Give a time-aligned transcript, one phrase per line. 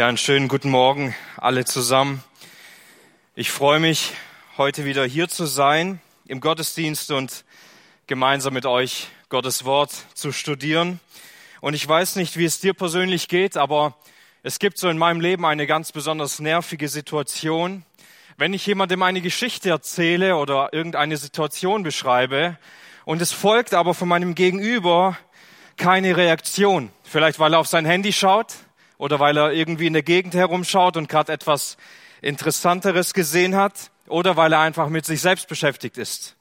[0.00, 2.24] Ja, einen schönen guten Morgen alle zusammen.
[3.34, 4.14] Ich freue mich,
[4.56, 7.44] heute wieder hier zu sein im Gottesdienst und
[8.06, 11.00] gemeinsam mit euch Gottes Wort zu studieren.
[11.60, 13.94] Und ich weiß nicht, wie es dir persönlich geht, aber
[14.42, 17.84] es gibt so in meinem Leben eine ganz besonders nervige Situation.
[18.38, 22.56] Wenn ich jemandem eine Geschichte erzähle oder irgendeine Situation beschreibe
[23.04, 25.18] und es folgt aber von meinem Gegenüber
[25.76, 28.54] keine Reaktion, vielleicht weil er auf sein Handy schaut,
[29.00, 31.78] oder weil er irgendwie in der Gegend herumschaut und gerade etwas
[32.20, 36.36] Interessanteres gesehen hat oder weil er einfach mit sich selbst beschäftigt ist.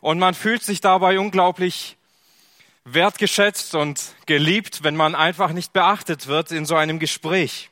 [0.00, 1.96] Und man fühlt sich dabei unglaublich
[2.84, 7.70] wertgeschätzt und geliebt, wenn man einfach nicht beachtet wird in so einem Gespräch.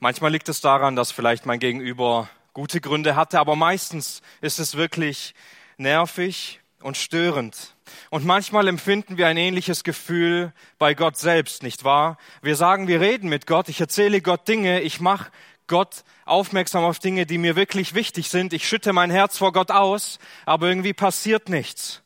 [0.00, 4.78] Manchmal liegt es daran, dass vielleicht mein Gegenüber gute Gründe hatte, aber meistens ist es
[4.78, 5.34] wirklich
[5.76, 7.74] nervig und störend.
[8.10, 12.18] Und manchmal empfinden wir ein ähnliches Gefühl bei Gott selbst, nicht wahr?
[12.42, 15.30] Wir sagen, wir reden mit Gott, ich erzähle Gott Dinge, ich mache
[15.66, 18.52] Gott aufmerksam auf Dinge, die mir wirklich wichtig sind.
[18.52, 22.02] Ich schütte mein Herz vor Gott aus, aber irgendwie passiert nichts.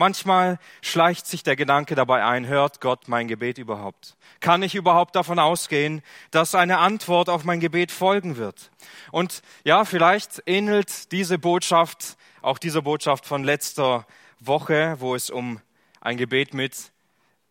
[0.00, 4.16] Manchmal schleicht sich der Gedanke dabei ein, hört Gott mein Gebet überhaupt?
[4.38, 8.70] Kann ich überhaupt davon ausgehen, dass eine Antwort auf mein Gebet folgen wird?
[9.10, 14.06] Und ja, vielleicht ähnelt diese Botschaft auch dieser Botschaft von letzter
[14.40, 15.60] Woche, wo es um
[16.00, 16.92] ein Gebet mit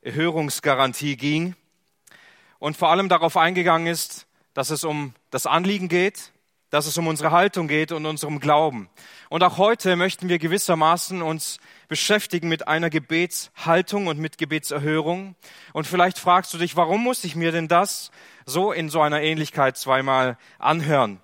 [0.01, 1.55] Erhörungsgarantie ging
[2.59, 6.31] und vor allem darauf eingegangen ist, dass es um das Anliegen geht,
[6.69, 8.89] dass es um unsere Haltung geht und unserem Glauben.
[9.29, 15.35] Und auch heute möchten wir gewissermaßen uns beschäftigen mit einer Gebetshaltung und mit Gebetserhörung.
[15.73, 18.11] Und vielleicht fragst du dich, warum muss ich mir denn das
[18.45, 21.21] so in so einer Ähnlichkeit zweimal anhören?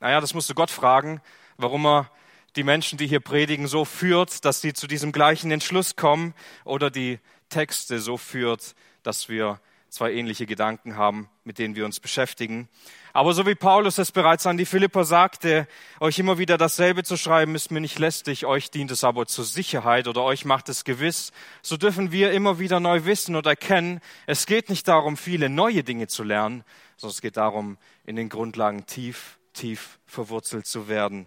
[0.00, 1.20] Naja, das musst du Gott fragen,
[1.56, 2.10] warum er
[2.56, 6.34] die Menschen, die hier predigen, so führt, dass sie zu diesem gleichen Entschluss kommen
[6.64, 12.00] oder die Texte so führt, dass wir zwei ähnliche Gedanken haben, mit denen wir uns
[12.00, 12.68] beschäftigen.
[13.12, 15.66] Aber so wie Paulus es bereits an die Philipper sagte,
[15.98, 19.44] euch immer wieder dasselbe zu schreiben, ist mir nicht lästig, euch dient es aber zur
[19.44, 24.00] Sicherheit oder euch macht es gewiss, so dürfen wir immer wieder neu wissen oder erkennen,
[24.26, 26.64] es geht nicht darum, viele neue Dinge zu lernen,
[26.96, 31.26] sondern es geht darum, in den Grundlagen tief, tief verwurzelt zu werden.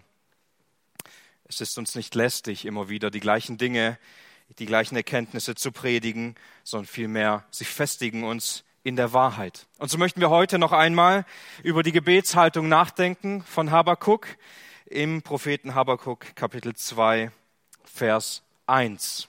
[1.46, 3.98] Es ist uns nicht lästig, immer wieder die gleichen Dinge,
[4.58, 9.66] die gleichen Erkenntnisse zu predigen, sondern vielmehr sie festigen uns in der Wahrheit.
[9.78, 11.26] Und so möchten wir heute noch einmal
[11.62, 14.26] über die Gebetshaltung nachdenken von Habakuk
[14.86, 17.30] im Propheten Habakuk Kapitel 2,
[17.84, 19.28] Vers 1.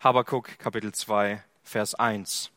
[0.00, 2.50] Habakuk Kapitel 2, Vers 1.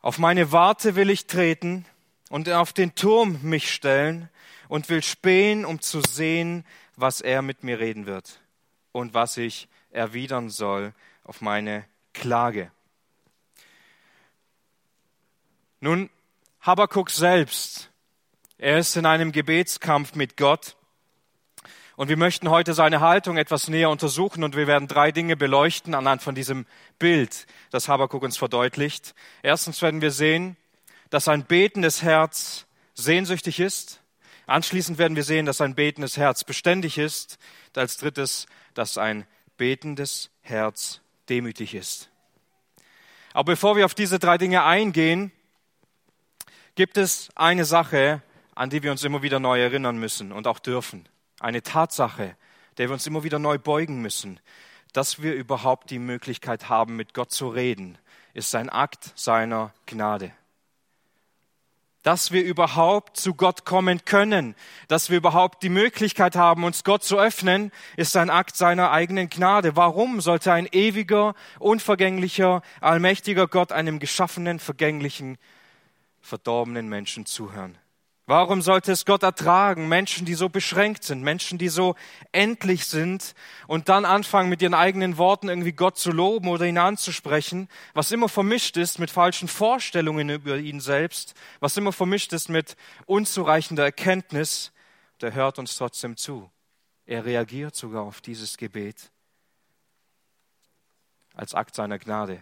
[0.00, 1.84] Auf meine Warte will ich treten
[2.30, 4.30] und auf den Turm mich stellen
[4.70, 6.64] und will spähen, um zu sehen,
[6.94, 8.40] was er mit mir reden wird
[8.92, 10.94] und was ich erwidern soll
[11.24, 12.70] auf meine Klage.
[15.80, 16.08] Nun,
[16.60, 17.90] Habakuk selbst,
[18.58, 20.76] er ist in einem Gebetskampf mit Gott
[21.96, 25.96] und wir möchten heute seine Haltung etwas näher untersuchen und wir werden drei Dinge beleuchten
[25.96, 26.64] anhand von diesem
[27.00, 29.16] Bild, das Habakuk uns verdeutlicht.
[29.42, 30.56] Erstens werden wir sehen,
[31.08, 33.99] dass ein betendes Herz sehnsüchtig ist.
[34.46, 37.38] Anschließend werden wir sehen, dass ein betendes Herz beständig ist.
[37.74, 42.08] Als drittes, dass ein betendes Herz demütig ist.
[43.32, 45.30] Aber bevor wir auf diese drei Dinge eingehen,
[46.74, 48.22] gibt es eine Sache,
[48.54, 51.08] an die wir uns immer wieder neu erinnern müssen und auch dürfen.
[51.38, 52.36] Eine Tatsache,
[52.76, 54.40] der wir uns immer wieder neu beugen müssen.
[54.92, 57.98] Dass wir überhaupt die Möglichkeit haben, mit Gott zu reden,
[58.34, 60.32] ist ein Akt seiner Gnade
[62.02, 64.54] dass wir überhaupt zu Gott kommen können,
[64.88, 69.28] dass wir überhaupt die Möglichkeit haben, uns Gott zu öffnen, ist ein Akt seiner eigenen
[69.28, 69.76] Gnade.
[69.76, 75.36] Warum sollte ein ewiger, unvergänglicher, allmächtiger Gott einem geschaffenen, vergänglichen,
[76.20, 77.76] verdorbenen Menschen zuhören?
[78.30, 81.96] Warum sollte es Gott ertragen, Menschen, die so beschränkt sind, Menschen, die so
[82.30, 83.34] endlich sind
[83.66, 88.12] und dann anfangen, mit ihren eigenen Worten irgendwie Gott zu loben oder ihn anzusprechen, was
[88.12, 93.82] immer vermischt ist mit falschen Vorstellungen über ihn selbst, was immer vermischt ist mit unzureichender
[93.82, 94.70] Erkenntnis,
[95.20, 96.48] der hört uns trotzdem zu.
[97.06, 99.10] Er reagiert sogar auf dieses Gebet.
[101.34, 102.40] Als Akt seiner Gnade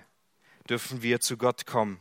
[0.69, 1.99] dürfen wir zu Gott kommen.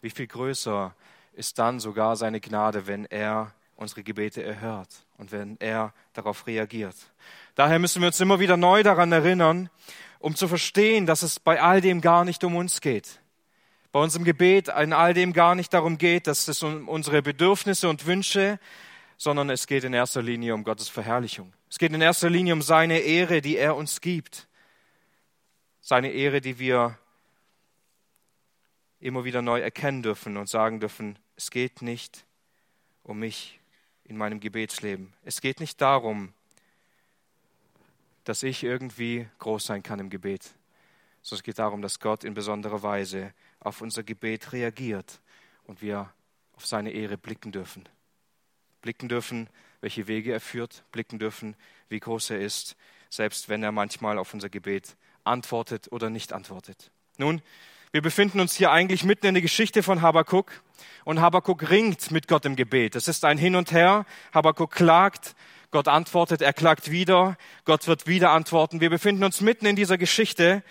[0.00, 0.96] Wie viel größer
[1.38, 4.88] ist dann sogar seine Gnade, wenn er unsere Gebete erhört
[5.18, 6.96] und wenn er darauf reagiert.
[7.54, 9.70] Daher müssen wir uns immer wieder neu daran erinnern,
[10.18, 13.20] um zu verstehen, dass es bei all dem gar nicht um uns geht.
[13.92, 17.88] Bei unserem Gebet in all dem gar nicht darum geht, dass es um unsere Bedürfnisse
[17.88, 18.58] und Wünsche,
[19.16, 21.52] sondern es geht in erster Linie um Gottes Verherrlichung.
[21.70, 24.48] Es geht in erster Linie um seine Ehre, die er uns gibt.
[25.80, 26.98] Seine Ehre, die wir
[28.98, 32.26] immer wieder neu erkennen dürfen und sagen dürfen, es geht nicht
[33.04, 33.60] um mich
[34.02, 35.12] in meinem Gebetsleben.
[35.24, 36.34] Es geht nicht darum,
[38.24, 40.52] dass ich irgendwie groß sein kann im Gebet,
[41.22, 45.20] sondern es geht darum, dass Gott in besonderer Weise auf unser Gebet reagiert
[45.62, 46.12] und wir
[46.56, 47.88] auf seine Ehre blicken dürfen.
[48.82, 49.48] Blicken dürfen,
[49.80, 51.54] welche Wege er führt, blicken dürfen,
[51.88, 52.74] wie groß er ist,
[53.10, 56.90] selbst wenn er manchmal auf unser Gebet antwortet oder nicht antwortet.
[57.16, 57.42] Nun,
[57.92, 60.62] wir befinden uns hier eigentlich mitten in der Geschichte von Habakuk
[61.04, 62.96] und Habakuk ringt mit Gott im Gebet.
[62.96, 64.04] Es ist ein Hin und Her.
[64.34, 65.34] Habakuk klagt,
[65.70, 68.80] Gott antwortet, er klagt wieder, Gott wird wieder antworten.
[68.80, 70.62] Wir befinden uns mitten in dieser Geschichte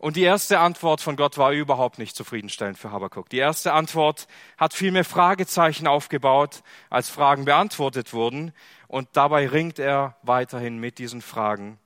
[0.00, 3.28] und die erste Antwort von Gott war überhaupt nicht zufriedenstellend für Habakuk.
[3.28, 8.52] Die erste Antwort hat viel mehr Fragezeichen aufgebaut, als Fragen beantwortet wurden.
[8.88, 11.78] Und dabei ringt er weiterhin mit diesen Fragen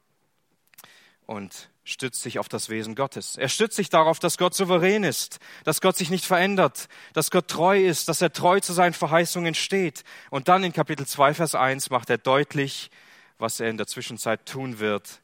[1.27, 3.37] und stützt sich auf das Wesen Gottes.
[3.37, 7.49] Er stützt sich darauf, dass Gott souverän ist, dass Gott sich nicht verändert, dass Gott
[7.49, 10.03] treu ist, dass er treu zu seinen Verheißungen steht.
[10.31, 12.91] Und dann in Kapitel 2, Vers 1 macht er deutlich,
[13.39, 15.21] was er in der Zwischenzeit tun wird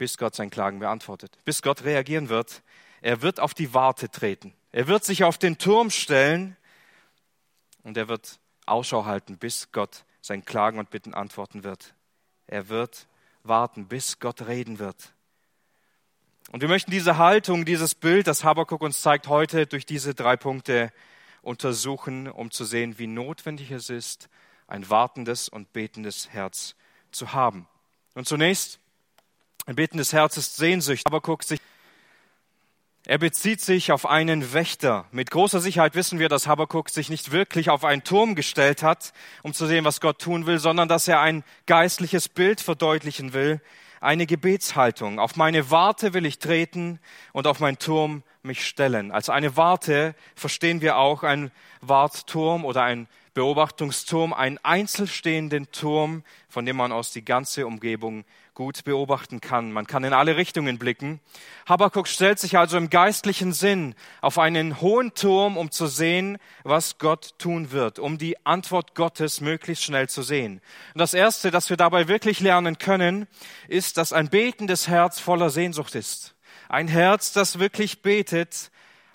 [0.00, 2.62] bis Gott sein Klagen beantwortet, bis Gott reagieren wird.
[3.02, 4.54] Er wird auf die Warte treten.
[4.72, 6.56] Er wird sich auf den Turm stellen
[7.82, 11.92] und er wird Ausschau halten, bis Gott sein Klagen und Bitten antworten wird.
[12.46, 13.08] Er wird
[13.42, 15.12] warten, bis Gott reden wird.
[16.50, 20.36] Und wir möchten diese Haltung, dieses Bild, das Habakuk uns zeigt, heute durch diese drei
[20.36, 20.92] Punkte
[21.42, 24.28] untersuchen, um zu sehen, wie notwendig es ist,
[24.66, 26.74] ein wartendes und betendes Herz
[27.12, 27.68] zu haben.
[28.14, 28.80] Und zunächst
[29.66, 31.04] ein betendes Herz ist Sehnsucht.
[31.22, 31.60] Guckt sich,
[33.06, 35.06] er bezieht sich auf einen Wächter.
[35.12, 39.12] Mit großer Sicherheit wissen wir, dass Habakuk sich nicht wirklich auf einen Turm gestellt hat,
[39.44, 43.60] um zu sehen, was Gott tun will, sondern dass er ein geistliches Bild verdeutlichen will,
[44.00, 45.18] eine Gebetshaltung.
[45.18, 46.98] Auf meine Warte will ich treten
[47.32, 49.12] und auf meinen Turm mich stellen.
[49.12, 51.50] Als eine Warte verstehen wir auch ein
[51.82, 58.24] Wartturm oder ein Beobachtungsturm, einen einzelstehenden Turm, von dem man aus die ganze Umgebung
[58.54, 59.72] gut beobachten kann.
[59.72, 61.20] Man kann in alle Richtungen blicken.
[61.68, 66.98] Habakkuk stellt sich also im geistlichen Sinn auf einen hohen Turm, um zu sehen, was
[66.98, 70.60] Gott tun wird, um die Antwort Gottes möglichst schnell zu sehen.
[70.94, 73.26] Und das Erste, das wir dabei wirklich lernen können,
[73.68, 76.34] ist, dass ein betendes Herz voller Sehnsucht ist.
[76.68, 78.70] Ein Herz, das wirklich betet,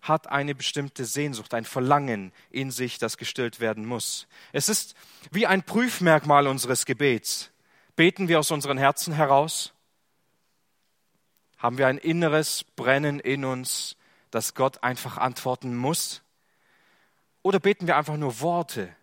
[0.07, 4.27] hat eine bestimmte Sehnsucht, ein Verlangen in sich, das gestillt werden muss.
[4.51, 4.95] Es ist
[5.31, 7.51] wie ein Prüfmerkmal unseres Gebets.
[7.95, 9.73] Beten wir aus unseren Herzen heraus?
[11.57, 13.95] Haben wir ein inneres Brennen in uns,
[14.31, 16.21] dass Gott einfach antworten muss?
[17.41, 18.95] Oder beten wir einfach nur Worte?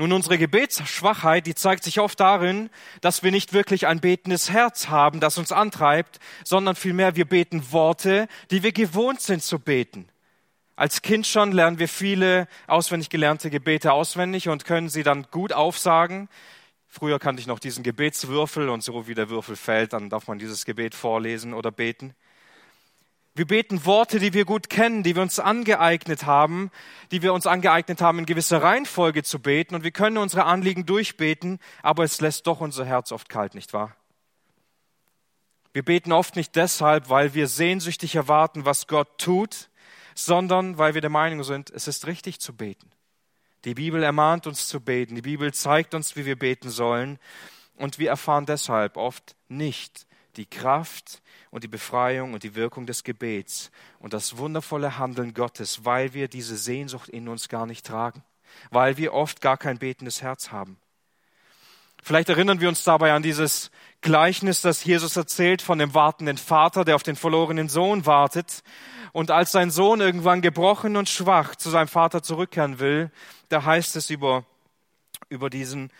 [0.00, 2.70] Nun, unsere Gebetsschwachheit, die zeigt sich oft darin,
[3.00, 7.72] dass wir nicht wirklich ein betendes Herz haben, das uns antreibt, sondern vielmehr wir beten
[7.72, 10.08] Worte, die wir gewohnt sind zu beten.
[10.76, 15.52] Als Kind schon lernen wir viele auswendig gelernte Gebete auswendig und können sie dann gut
[15.52, 16.28] aufsagen.
[16.88, 20.38] Früher kannte ich noch diesen Gebetswürfel und so wie der Würfel fällt, dann darf man
[20.38, 22.14] dieses Gebet vorlesen oder beten.
[23.34, 26.72] Wir beten Worte, die wir gut kennen, die wir uns angeeignet haben,
[27.12, 30.86] die wir uns angeeignet haben, in gewisser Reihenfolge zu beten und wir können unsere Anliegen
[30.86, 33.94] durchbeten, aber es lässt doch unser Herz oft kalt, nicht wahr?
[35.72, 39.68] Wir beten oft nicht deshalb, weil wir sehnsüchtig erwarten, was Gott tut,
[40.14, 42.90] sondern weil wir der Meinung sind, es ist richtig zu beten.
[43.64, 45.14] Die Bibel ermahnt uns zu beten.
[45.14, 47.18] Die Bibel zeigt uns, wie wir beten sollen.
[47.76, 53.04] Und wir erfahren deshalb oft nicht die Kraft und die Befreiung und die Wirkung des
[53.04, 58.22] Gebets und das wundervolle Handeln Gottes, weil wir diese Sehnsucht in uns gar nicht tragen,
[58.70, 60.78] weil wir oft gar kein betendes Herz haben.
[62.02, 66.84] Vielleicht erinnern wir uns dabei an dieses Gleichnis, das Jesus erzählt von dem wartenden Vater,
[66.84, 68.62] der auf den verlorenen Sohn wartet.
[69.12, 73.10] Und als sein Sohn irgendwann gebrochen und schwach zu seinem Vater zurückkehren will,
[73.48, 74.44] da heißt es über,
[75.28, 75.90] über diesen,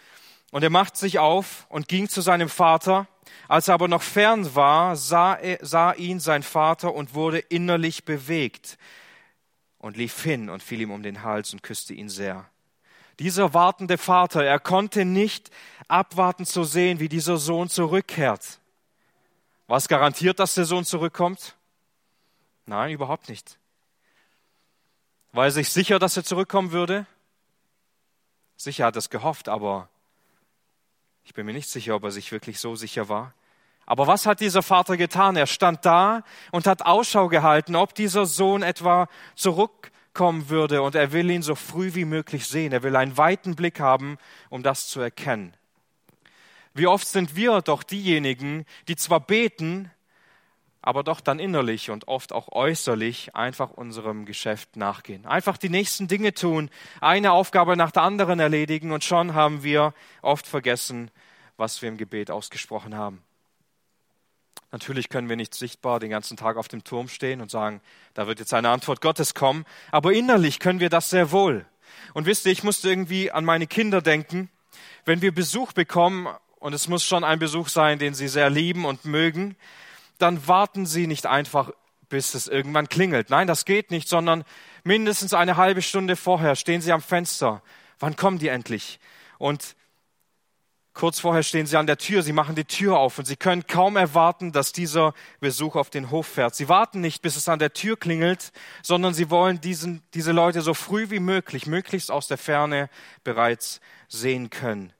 [0.50, 3.06] und er macht sich auf und ging zu seinem Vater.
[3.48, 8.04] Als er aber noch fern war, sah, er, sah ihn sein Vater und wurde innerlich
[8.04, 8.78] bewegt
[9.78, 12.48] und lief hin und fiel ihm um den Hals und küsste ihn sehr.
[13.18, 15.50] Dieser wartende Vater, er konnte nicht
[15.88, 18.60] abwarten zu sehen, wie dieser Sohn zurückkehrt.
[19.66, 21.56] Was garantiert, dass der Sohn zurückkommt?
[22.66, 23.58] Nein, überhaupt nicht.
[25.32, 27.06] War er sich sicher, dass er zurückkommen würde?
[28.56, 29.88] Sicher hat er es gehofft, aber
[31.24, 33.34] ich bin mir nicht sicher, ob er sich wirklich so sicher war.
[33.84, 35.36] Aber was hat dieser Vater getan?
[35.36, 36.22] Er stand da
[36.52, 39.08] und hat Ausschau gehalten, ob dieser Sohn etwa
[40.18, 42.72] zurückkommen würde und er will ihn so früh wie möglich sehen.
[42.72, 44.18] Er will einen weiten Blick haben,
[44.50, 45.54] um das zu erkennen.
[46.74, 49.92] Wie oft sind wir doch diejenigen, die zwar beten,
[50.82, 55.24] aber doch dann innerlich und oft auch äußerlich einfach unserem Geschäft nachgehen.
[55.24, 56.68] Einfach die nächsten Dinge tun,
[57.00, 61.12] eine Aufgabe nach der anderen erledigen und schon haben wir oft vergessen,
[61.56, 63.22] was wir im Gebet ausgesprochen haben.
[64.70, 67.80] Natürlich können wir nicht sichtbar den ganzen Tag auf dem Turm stehen und sagen,
[68.14, 71.64] da wird jetzt eine Antwort Gottes kommen, aber innerlich können wir das sehr wohl.
[72.12, 74.50] Und wisst ihr, ich musste irgendwie an meine Kinder denken.
[75.04, 76.28] Wenn wir Besuch bekommen,
[76.60, 79.56] und es muss schon ein Besuch sein, den sie sehr lieben und mögen,
[80.18, 81.70] dann warten sie nicht einfach,
[82.08, 83.30] bis es irgendwann klingelt.
[83.30, 84.44] Nein, das geht nicht, sondern
[84.82, 87.62] mindestens eine halbe Stunde vorher stehen sie am Fenster.
[88.00, 88.98] Wann kommen die endlich?
[89.38, 89.76] Und
[90.98, 93.68] kurz vorher stehen sie an der Tür, sie machen die Tür auf und sie können
[93.68, 96.56] kaum erwarten, dass dieser Besuch auf den Hof fährt.
[96.56, 98.50] Sie warten nicht, bis es an der Tür klingelt,
[98.82, 102.90] sondern sie wollen diesen, diese Leute so früh wie möglich, möglichst aus der Ferne
[103.22, 104.92] bereits sehen können.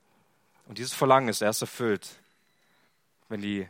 [0.69, 2.09] Und dieses Verlangen ist erst erfüllt,
[3.29, 3.67] wenn die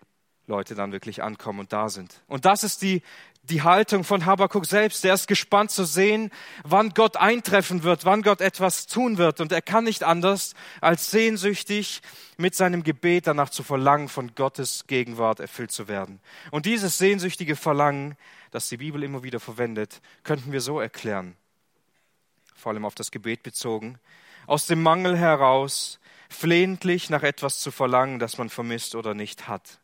[0.47, 2.21] Leute dann wirklich ankommen und da sind.
[2.27, 3.03] Und das ist die,
[3.51, 5.05] die Haltung von Habakkuk selbst.
[5.05, 6.31] Der ist gespannt zu sehen,
[6.65, 9.41] wann Gott eintreffen wird, wann Gott etwas tun wird.
[9.41, 12.01] Und er kann nicht anders, als sehnsüchtig
[12.37, 16.21] mit seinem Gebet danach zu verlangen, von Gottes Gegenwart erfüllt zu werden.
[16.51, 18.17] Und dieses sehnsüchtige Verlangen,
[18.51, 21.37] das die Bibel immer wieder verwendet, könnten wir so erklären,
[22.55, 23.99] vor allem auf das Gebet bezogen,
[24.47, 25.99] aus dem Mangel heraus
[26.31, 29.79] flehentlich nach etwas zu verlangen, das man vermisst oder nicht hat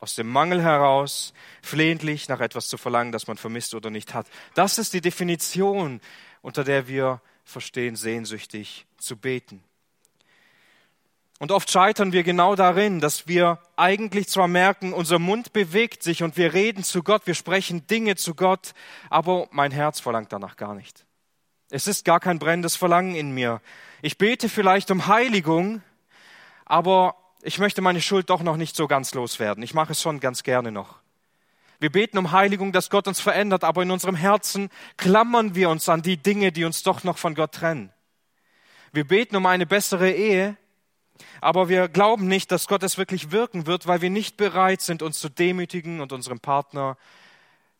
[0.00, 4.26] aus dem Mangel heraus flehentlich nach etwas zu verlangen, das man vermisst oder nicht hat.
[4.54, 6.00] Das ist die Definition,
[6.42, 9.62] unter der wir verstehen, sehnsüchtig zu beten.
[11.38, 16.22] Und oft scheitern wir genau darin, dass wir eigentlich zwar merken, unser Mund bewegt sich
[16.22, 18.74] und wir reden zu Gott, wir sprechen Dinge zu Gott,
[19.08, 21.06] aber mein Herz verlangt danach gar nicht.
[21.70, 23.62] Es ist gar kein brennendes Verlangen in mir.
[24.02, 25.82] Ich bete vielleicht um Heiligung,
[26.66, 29.62] aber ich möchte meine Schuld doch noch nicht so ganz loswerden.
[29.62, 31.00] Ich mache es schon ganz gerne noch.
[31.78, 34.68] Wir beten um Heiligung, dass Gott uns verändert, aber in unserem Herzen
[34.98, 37.90] klammern wir uns an die Dinge, die uns doch noch von Gott trennen.
[38.92, 40.56] Wir beten um eine bessere Ehe,
[41.40, 45.02] aber wir glauben nicht, dass Gott es wirklich wirken wird, weil wir nicht bereit sind,
[45.02, 46.98] uns zu demütigen und unserem Partner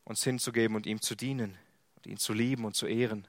[0.03, 1.57] uns hinzugeben und ihm zu dienen
[1.95, 3.27] und ihn zu lieben und zu ehren.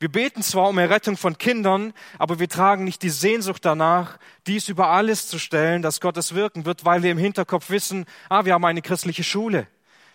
[0.00, 4.70] Wir beten zwar um Errettung von Kindern, aber wir tragen nicht die Sehnsucht danach, dies
[4.70, 8.54] über alles zu stellen, dass Gottes wirken wird, weil wir im Hinterkopf wissen, ah, wir
[8.54, 9.66] haben eine christliche Schule.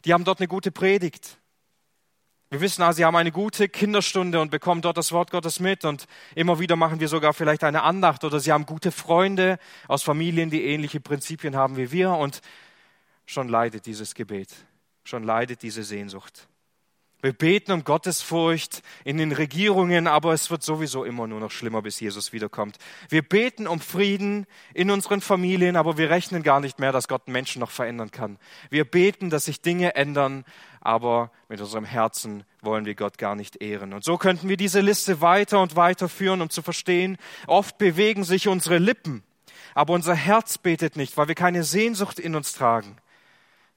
[0.03, 1.37] Die haben dort eine gute Predigt.
[2.49, 5.85] Wir wissen, ah, sie haben eine gute Kinderstunde und bekommen dort das Wort Gottes mit
[5.85, 10.01] und immer wieder machen wir sogar vielleicht eine Andacht oder sie haben gute Freunde aus
[10.01, 12.41] Familien, die ähnliche Prinzipien haben wie wir und
[13.27, 14.49] schon leidet dieses Gebet,
[15.03, 16.47] schon leidet diese Sehnsucht.
[17.25, 21.82] Wir beten um Gottesfurcht in den Regierungen, aber es wird sowieso immer nur noch schlimmer,
[21.82, 22.77] bis Jesus wiederkommt.
[23.10, 27.27] Wir beten um Frieden in unseren Familien, aber wir rechnen gar nicht mehr, dass Gott
[27.27, 28.38] Menschen noch verändern kann.
[28.70, 30.46] Wir beten, dass sich Dinge ändern,
[30.82, 33.94] aber mit unserem Herzen wollen wir Gott gar nicht ehren.
[33.94, 37.17] Und so könnten wir diese Liste weiter und weiter führen, um zu verstehen,
[37.48, 39.24] oft bewegen sich unsere Lippen,
[39.74, 42.98] aber unser Herz betet nicht, weil wir keine Sehnsucht in uns tragen.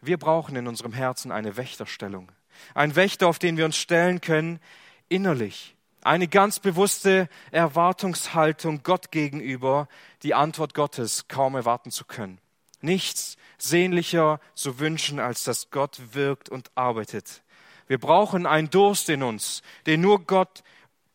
[0.02, 2.30] Wir brauchen in unserem Herzen eine Wächterstellung.
[2.74, 4.60] Ein Wächter, auf den wir uns stellen können,
[5.08, 5.76] innerlich.
[6.02, 9.88] Eine ganz bewusste Erwartungshaltung Gott gegenüber,
[10.22, 12.38] die Antwort Gottes kaum erwarten zu können.
[12.80, 17.42] Nichts sehnlicher zu wünschen, als dass Gott wirkt und arbeitet.
[17.88, 20.62] Wir brauchen einen Durst in uns, den nur Gott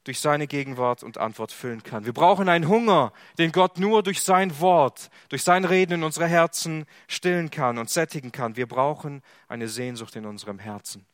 [0.03, 2.05] durch seine Gegenwart und Antwort füllen kann.
[2.05, 6.27] Wir brauchen einen Hunger, den Gott nur durch sein Wort, durch sein Reden in unsere
[6.27, 8.57] Herzen stillen kann und sättigen kann.
[8.57, 11.05] Wir brauchen eine Sehnsucht in unserem Herzen.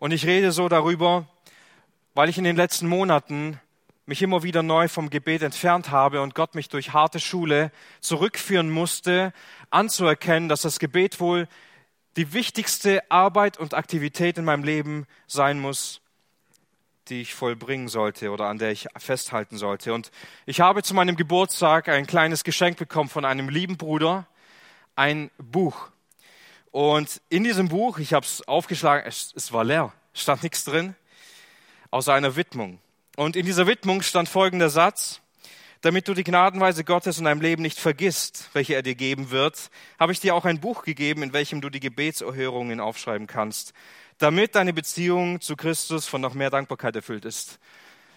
[0.00, 1.26] Und ich rede so darüber,
[2.14, 3.60] weil ich in den letzten Monaten
[4.06, 8.70] mich immer wieder neu vom Gebet entfernt habe und Gott mich durch harte Schule zurückführen
[8.70, 9.34] musste,
[9.68, 11.46] anzuerkennen, dass das Gebet wohl
[12.16, 16.00] die wichtigste Arbeit und Aktivität in meinem Leben sein muss,
[17.08, 19.92] die ich vollbringen sollte oder an der ich festhalten sollte.
[19.92, 20.10] Und
[20.46, 24.26] ich habe zu meinem Geburtstag ein kleines Geschenk bekommen von einem lieben Bruder,
[24.96, 25.90] ein Buch.
[26.70, 30.94] Und in diesem Buch, ich habe es aufgeschlagen, es, war leer, stand nichts drin,
[31.90, 32.78] außer einer Widmung.
[33.16, 35.20] Und in dieser Widmung stand folgender Satz,
[35.80, 39.70] damit du die Gnadenweise Gottes in deinem Leben nicht vergisst, welche er dir geben wird,
[39.98, 43.72] habe ich dir auch ein Buch gegeben, in welchem du die Gebetserhörungen aufschreiben kannst,
[44.18, 47.58] damit deine Beziehung zu Christus von noch mehr Dankbarkeit erfüllt ist.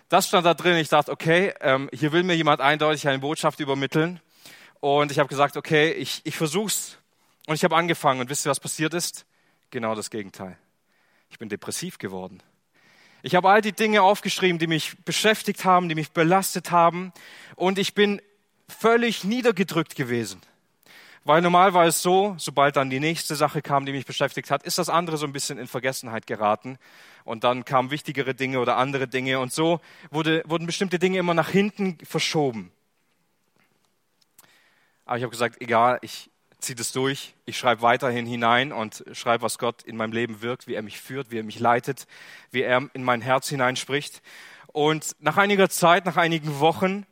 [0.10, 0.78] Das stand da drin.
[0.78, 4.20] Ich dachte, okay, ähm, hier will mir jemand eindeutig eine Botschaft übermitteln.
[4.80, 6.98] Und ich habe gesagt, okay, ich, ich versuch's
[7.48, 9.26] und ich habe angefangen und wisst ihr, was passiert ist?
[9.70, 10.58] Genau das Gegenteil.
[11.30, 12.42] Ich bin depressiv geworden.
[13.22, 17.14] Ich habe all die Dinge aufgeschrieben, die mich beschäftigt haben, die mich belastet haben
[17.56, 18.22] und ich bin
[18.68, 20.42] völlig niedergedrückt gewesen,
[21.26, 24.64] Weil normal war es so, sobald dann die nächste Sache kam, die mich beschäftigt hat,
[24.64, 26.78] ist das andere so ein bisschen in Vergessenheit geraten.
[27.24, 29.40] Und dann kamen wichtigere Dinge oder andere Dinge.
[29.40, 29.80] Und so
[30.12, 32.74] wurde, wurden bestimmte Dinge immer nach hinten verschoben.
[35.06, 36.30] Aber ich habe gesagt, egal, ich
[36.64, 37.36] ziehe das durch.
[37.46, 41.00] Ich schreibe weiterhin hinein und schreibe, was Gott in meinem Leben wirkt, wie er mich
[41.00, 42.08] führt, wie er mich leitet,
[42.52, 44.22] wie er in mein Herz hineinspricht.
[44.68, 47.06] Und nach einiger Zeit, nach einigen Wochen,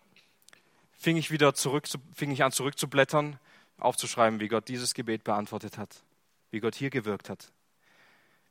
[0.97, 3.39] fing ich wieder zurück, fing ich an zurückzublättern
[3.77, 6.03] aufzuschreiben, wie Gott dieses Gebet beantwortet hat,
[6.51, 7.51] wie Gott hier gewirkt hat,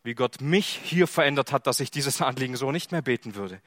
[0.02, 3.60] wie Gott mich hier verändert hat, dass ich dieses Anliegen so nicht mehr beten würde.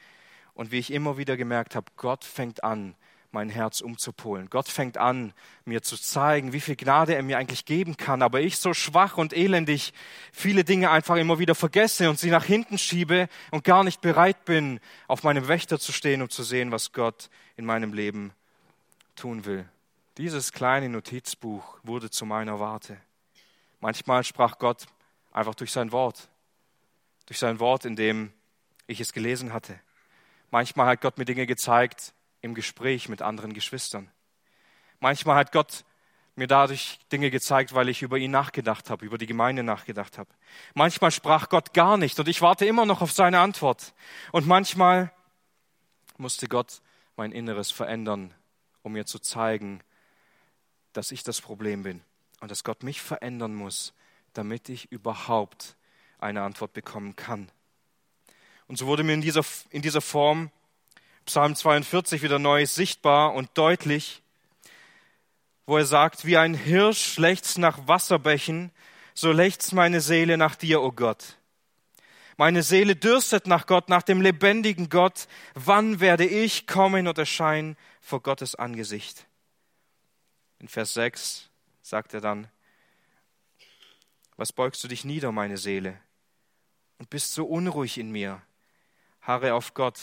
[0.53, 2.95] Und wie ich immer wieder gemerkt habe, Gott fängt an,
[3.33, 4.49] mein Herz umzupolen.
[4.49, 5.33] Gott fängt an,
[5.65, 8.21] mir zu zeigen, wie viel Gnade er mir eigentlich geben kann.
[8.21, 9.93] Aber ich so schwach und elendig
[10.31, 14.45] viele Dinge einfach immer wieder vergesse und sie nach hinten schiebe und gar nicht bereit
[14.45, 18.33] bin, auf meinem Wächter zu stehen und zu sehen, was Gott in meinem Leben
[19.15, 19.67] tun will.
[20.17, 22.97] Dieses kleine Notizbuch wurde zu meiner Warte.
[23.79, 24.85] Manchmal sprach Gott
[25.31, 26.29] einfach durch sein Wort,
[27.25, 28.31] durch sein Wort, in dem
[28.85, 29.79] ich es gelesen hatte.
[30.51, 32.13] Manchmal hat Gott mir Dinge gezeigt
[32.43, 34.11] im Gespräch mit anderen Geschwistern.
[34.99, 35.85] Manchmal hat Gott
[36.35, 40.29] mir dadurch Dinge gezeigt, weil ich über ihn nachgedacht habe, über die Gemeinde nachgedacht habe.
[40.73, 43.93] Manchmal sprach Gott gar nicht und ich warte immer noch auf seine Antwort.
[44.31, 45.11] Und manchmal
[46.17, 46.81] musste Gott
[47.15, 48.33] mein Inneres verändern,
[48.81, 49.81] um mir zu zeigen,
[50.91, 52.01] dass ich das Problem bin
[52.41, 53.93] und dass Gott mich verändern muss,
[54.33, 55.75] damit ich überhaupt
[56.19, 57.49] eine Antwort bekommen kann.
[58.67, 60.51] Und so wurde mir in dieser, in dieser Form
[61.25, 64.21] Psalm 42 wieder neu sichtbar und deutlich,
[65.65, 68.71] wo er sagt, wie ein Hirsch lechzt nach Wasserbächen,
[69.13, 71.37] so lechzt meine Seele nach dir, o oh Gott.
[72.37, 75.27] Meine Seele dürstet nach Gott, nach dem lebendigen Gott.
[75.53, 79.27] Wann werde ich kommen und erscheinen vor Gottes Angesicht?
[80.59, 81.49] In Vers 6
[81.81, 82.47] sagt er dann,
[84.35, 85.99] was beugst du dich nieder, meine Seele,
[86.97, 88.41] und bist so unruhig in mir?
[89.21, 89.99] Harre auf Gott,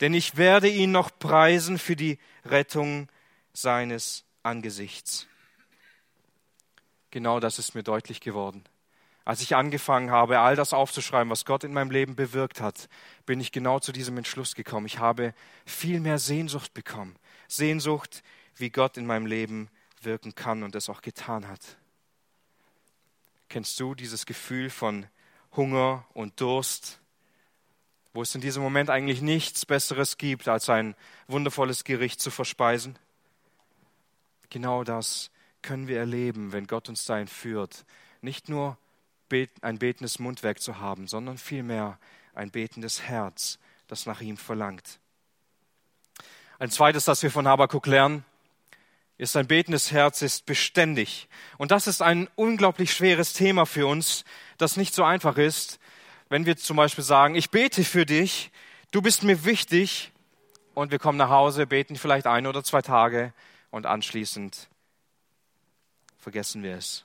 [0.00, 3.08] denn ich werde ihn noch preisen für die Rettung
[3.52, 5.26] seines Angesichts.
[7.10, 8.64] Genau das ist mir deutlich geworden.
[9.24, 12.88] Als ich angefangen habe, all das aufzuschreiben, was Gott in meinem Leben bewirkt hat,
[13.26, 14.86] bin ich genau zu diesem Entschluss gekommen.
[14.86, 15.34] Ich habe
[15.66, 17.16] viel mehr Sehnsucht bekommen.
[17.46, 18.22] Sehnsucht,
[18.56, 19.68] wie Gott in meinem Leben
[20.00, 21.60] wirken kann und es auch getan hat.
[23.48, 25.06] Kennst du dieses Gefühl von
[25.54, 27.00] Hunger und Durst,
[28.12, 30.94] wo es in diesem Moment eigentlich nichts Besseres gibt, als ein
[31.28, 32.98] wundervolles Gericht zu verspeisen?
[34.48, 35.30] Genau das
[35.62, 37.84] können wir erleben, wenn Gott uns dahin führt.
[38.20, 38.76] Nicht nur
[39.60, 41.98] ein betendes Mundwerk zu haben, sondern vielmehr
[42.34, 44.98] ein betendes Herz, das nach ihm verlangt.
[46.58, 48.24] Ein zweites, das wir von Habakuk lernen,
[49.18, 51.28] ist ein betendes Herz, ist beständig.
[51.58, 54.24] Und das ist ein unglaublich schweres Thema für uns,
[54.58, 55.78] das nicht so einfach ist,
[56.30, 58.50] wenn wir zum Beispiel sagen, ich bete für dich,
[58.90, 60.12] du bist mir wichtig,
[60.74, 63.32] und wir kommen nach Hause, beten vielleicht ein oder zwei Tage
[63.70, 64.68] und anschließend
[66.18, 67.04] vergessen wir es.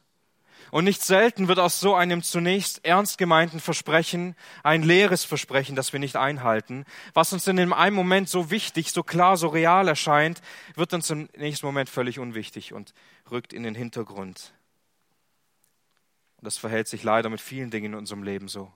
[0.72, 5.94] Und nicht selten wird aus so einem zunächst ernst gemeinten Versprechen ein leeres Versprechen, das
[5.94, 6.86] wir nicht einhalten.
[7.14, 10.42] Was uns in einem Moment so wichtig, so klar, so real erscheint,
[10.76, 12.94] wird uns im nächsten Moment völlig unwichtig und
[13.30, 14.54] rückt in den Hintergrund.
[16.38, 18.72] Und das verhält sich leider mit vielen Dingen in unserem Leben so.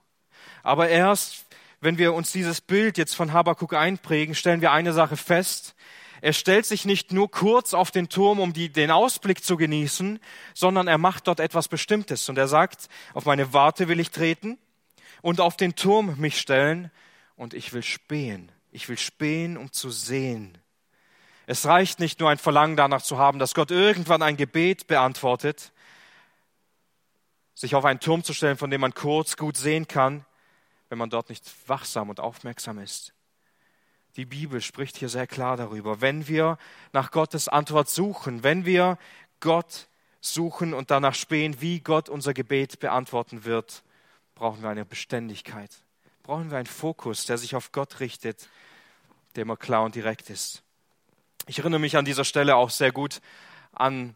[0.63, 1.45] Aber erst,
[1.81, 5.75] wenn wir uns dieses Bild jetzt von Habakuk einprägen, stellen wir eine Sache fest.
[6.21, 10.19] Er stellt sich nicht nur kurz auf den Turm, um die, den Ausblick zu genießen,
[10.53, 12.27] sondern er macht dort etwas Bestimmtes.
[12.27, 14.57] Und er sagt, auf meine Warte will ich treten
[15.21, 16.91] und auf den Turm mich stellen
[17.35, 18.51] und ich will spähen.
[18.71, 20.57] Ich will spähen, um zu sehen.
[21.47, 25.71] Es reicht nicht nur ein Verlangen danach zu haben, dass Gott irgendwann ein Gebet beantwortet,
[27.55, 30.25] sich auf einen Turm zu stellen, von dem man kurz gut sehen kann,
[30.89, 33.13] wenn man dort nicht wachsam und aufmerksam ist.
[34.15, 36.01] Die Bibel spricht hier sehr klar darüber.
[36.01, 36.57] Wenn wir
[36.91, 38.97] nach Gottes Antwort suchen, wenn wir
[39.39, 39.87] Gott
[40.19, 43.83] suchen und danach spähen, wie Gott unser Gebet beantworten wird,
[44.35, 45.71] brauchen wir eine Beständigkeit.
[46.23, 48.49] Brauchen wir einen Fokus, der sich auf Gott richtet,
[49.35, 50.63] der immer klar und direkt ist.
[51.47, 53.21] Ich erinnere mich an dieser Stelle auch sehr gut
[53.71, 54.15] an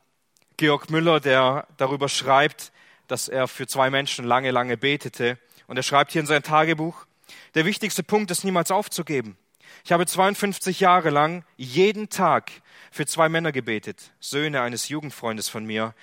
[0.58, 2.72] Georg Müller, der darüber schreibt,
[3.08, 5.38] dass er für zwei Menschen lange, lange betete.
[5.74, 7.08] Und er schreibt hier in sein Tagebuch,
[7.56, 9.40] der wichtigste Punkt ist niemals aufzugeben.
[9.84, 12.52] Ich habe 52 Jahre lang jeden Tag
[12.92, 15.96] für zwei Männer gebetet, Söhne eines Jugendfreundes von mir.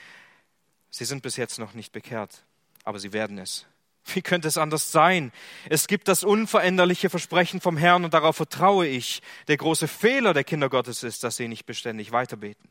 [0.90, 2.42] Sie sind bis jetzt noch nicht bekehrt,
[2.82, 3.66] aber sie werden es.
[4.06, 5.30] Wie könnte es anders sein?
[5.68, 9.22] Es gibt das unveränderliche Versprechen vom Herrn und darauf vertraue ich.
[9.46, 12.68] Der große Fehler der Kinder Gottes ist, dass sie nicht beständig weiterbeten.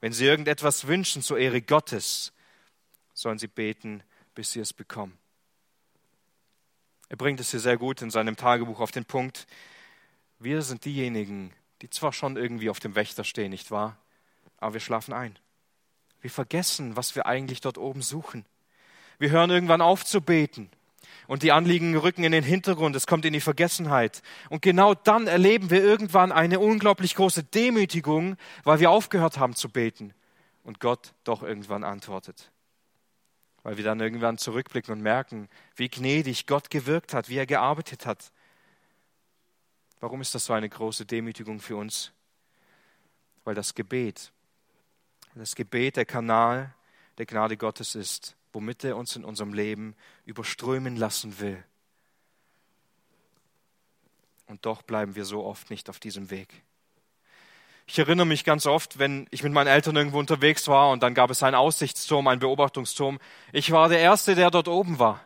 [0.00, 2.32] Wenn sie irgendetwas wünschen zur Ehre Gottes,
[3.14, 4.02] sollen sie beten,
[4.34, 5.16] bis sie es bekommen.
[7.10, 9.48] Er bringt es hier sehr gut in seinem Tagebuch auf den Punkt.
[10.38, 13.96] Wir sind diejenigen, die zwar schon irgendwie auf dem Wächter stehen, nicht wahr?
[14.58, 15.36] Aber wir schlafen ein.
[16.20, 18.46] Wir vergessen, was wir eigentlich dort oben suchen.
[19.18, 20.70] Wir hören irgendwann auf zu beten.
[21.26, 24.22] Und die Anliegen rücken in den Hintergrund, es kommt in die Vergessenheit.
[24.48, 29.68] Und genau dann erleben wir irgendwann eine unglaublich große Demütigung, weil wir aufgehört haben zu
[29.68, 30.14] beten
[30.62, 32.52] und Gott doch irgendwann antwortet.
[33.62, 38.06] Weil wir dann irgendwann zurückblicken und merken, wie gnädig Gott gewirkt hat, wie er gearbeitet
[38.06, 38.32] hat.
[40.00, 42.12] Warum ist das so eine große Demütigung für uns?
[43.44, 44.32] Weil das Gebet,
[45.34, 46.74] das Gebet der Kanal
[47.18, 49.94] der Gnade Gottes ist, womit er uns in unserem Leben
[50.24, 51.62] überströmen lassen will.
[54.46, 56.64] Und doch bleiben wir so oft nicht auf diesem Weg.
[57.92, 61.12] Ich erinnere mich ganz oft, wenn ich mit meinen Eltern irgendwo unterwegs war und dann
[61.12, 63.18] gab es einen Aussichtsturm, einen Beobachtungsturm.
[63.50, 65.18] Ich war der Erste, der dort oben war.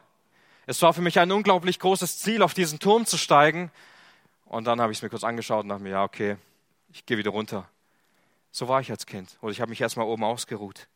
[0.64, 3.70] Es war für mich ein unglaublich großes Ziel, auf diesen Turm zu steigen.
[4.46, 6.38] Und dann habe ich es mir kurz angeschaut und dachte mir, ja, okay,
[6.90, 7.68] ich gehe wieder runter.
[8.50, 9.36] So war ich als Kind.
[9.42, 10.88] Oder ich habe mich erstmal oben ausgeruht.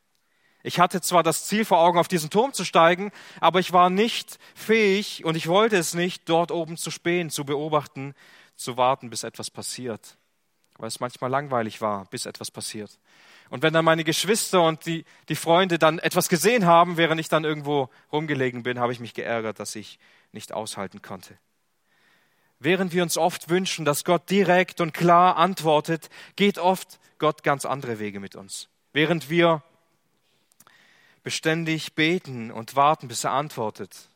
[0.63, 3.91] Ich hatte zwar das Ziel vor Augen, auf diesen Turm zu steigen, aber ich war
[3.91, 8.15] nicht fähig und ich wollte es nicht, dort oben zu spähen, zu beobachten,
[8.57, 10.18] zu warten, bis etwas passiert.
[10.79, 12.99] Weil es manchmal langweilig war, bis etwas passiert.
[13.51, 17.29] Und wenn dann meine Geschwister und die, die Freunde dann etwas gesehen haben, während ich
[17.29, 19.99] dann irgendwo rumgelegen bin, habe ich mich geärgert, dass ich
[20.33, 21.37] nicht aushalten konnte.
[22.61, 27.65] Während wir uns oft wünschen, dass Gott direkt und klar antwortet, geht oft Gott ganz
[27.65, 28.69] andere Wege mit uns.
[28.93, 29.63] Während wir
[31.23, 34.09] beständig beten und warten, bis er antwortet,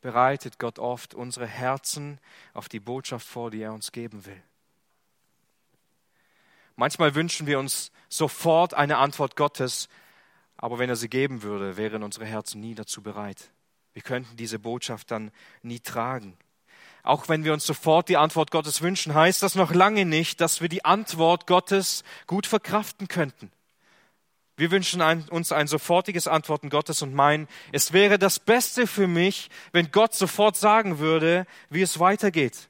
[0.00, 2.18] bereitet Gott oft unsere Herzen
[2.52, 4.42] auf die Botschaft vor, die er uns geben will.
[6.76, 9.88] Manchmal wünschen wir uns sofort eine Antwort Gottes,
[10.56, 13.50] aber wenn er sie geben würde, wären unsere Herzen nie dazu bereit.
[13.92, 15.30] Wir könnten diese Botschaft dann
[15.62, 16.36] nie tragen.
[17.04, 20.60] Auch wenn wir uns sofort die Antwort Gottes wünschen, heißt das noch lange nicht, dass
[20.60, 23.52] wir die Antwort Gottes gut verkraften könnten.
[24.56, 29.06] Wir wünschen ein, uns ein sofortiges Antworten Gottes und meinen, es wäre das Beste für
[29.08, 32.68] mich, wenn Gott sofort sagen würde, wie es weitergeht.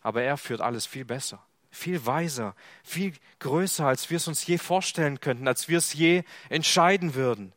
[0.00, 1.44] Aber er führt alles viel besser,
[1.76, 6.24] viel weiser, viel größer, als wir es uns je vorstellen könnten, als wir es je
[6.48, 7.52] entscheiden würden.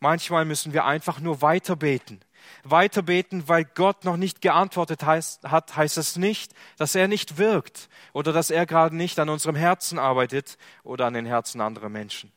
[0.00, 2.20] Manchmal müssen wir einfach nur weiter beten.
[2.62, 7.36] Weiter beten, weil Gott noch nicht geantwortet heißt, hat, heißt es nicht, dass er nicht
[7.36, 11.88] wirkt oder dass er gerade nicht an unserem Herzen arbeitet oder an den Herzen anderer
[11.88, 12.32] Menschen.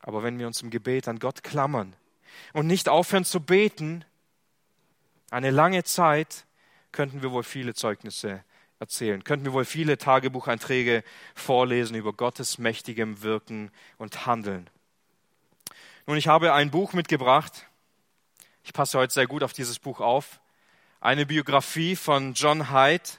[0.00, 1.94] Aber wenn wir uns im Gebet an Gott klammern
[2.52, 4.04] und nicht aufhören zu beten,
[5.30, 6.46] eine lange Zeit,
[6.90, 8.42] könnten wir wohl viele Zeugnisse
[8.80, 11.02] erzählen, könnten wir wohl viele Tagebucheinträge
[11.34, 14.70] vorlesen über Gottes mächtigem Wirken und Handeln.
[16.06, 17.66] Nun, ich habe ein Buch mitgebracht.
[18.62, 20.40] Ich passe heute sehr gut auf dieses Buch auf.
[21.00, 23.10] Eine Biografie von John Hyde.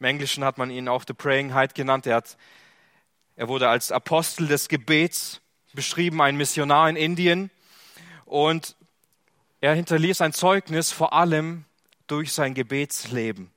[0.00, 2.06] Im Englischen hat man ihn auch The Praying Hyde genannt.
[2.06, 2.36] Er, hat,
[3.36, 5.40] er wurde als Apostel des Gebets
[5.72, 7.50] beschrieben, ein Missionar in Indien.
[8.26, 8.76] Und
[9.60, 11.64] er hinterließ ein Zeugnis vor allem
[12.06, 13.53] durch sein Gebetsleben.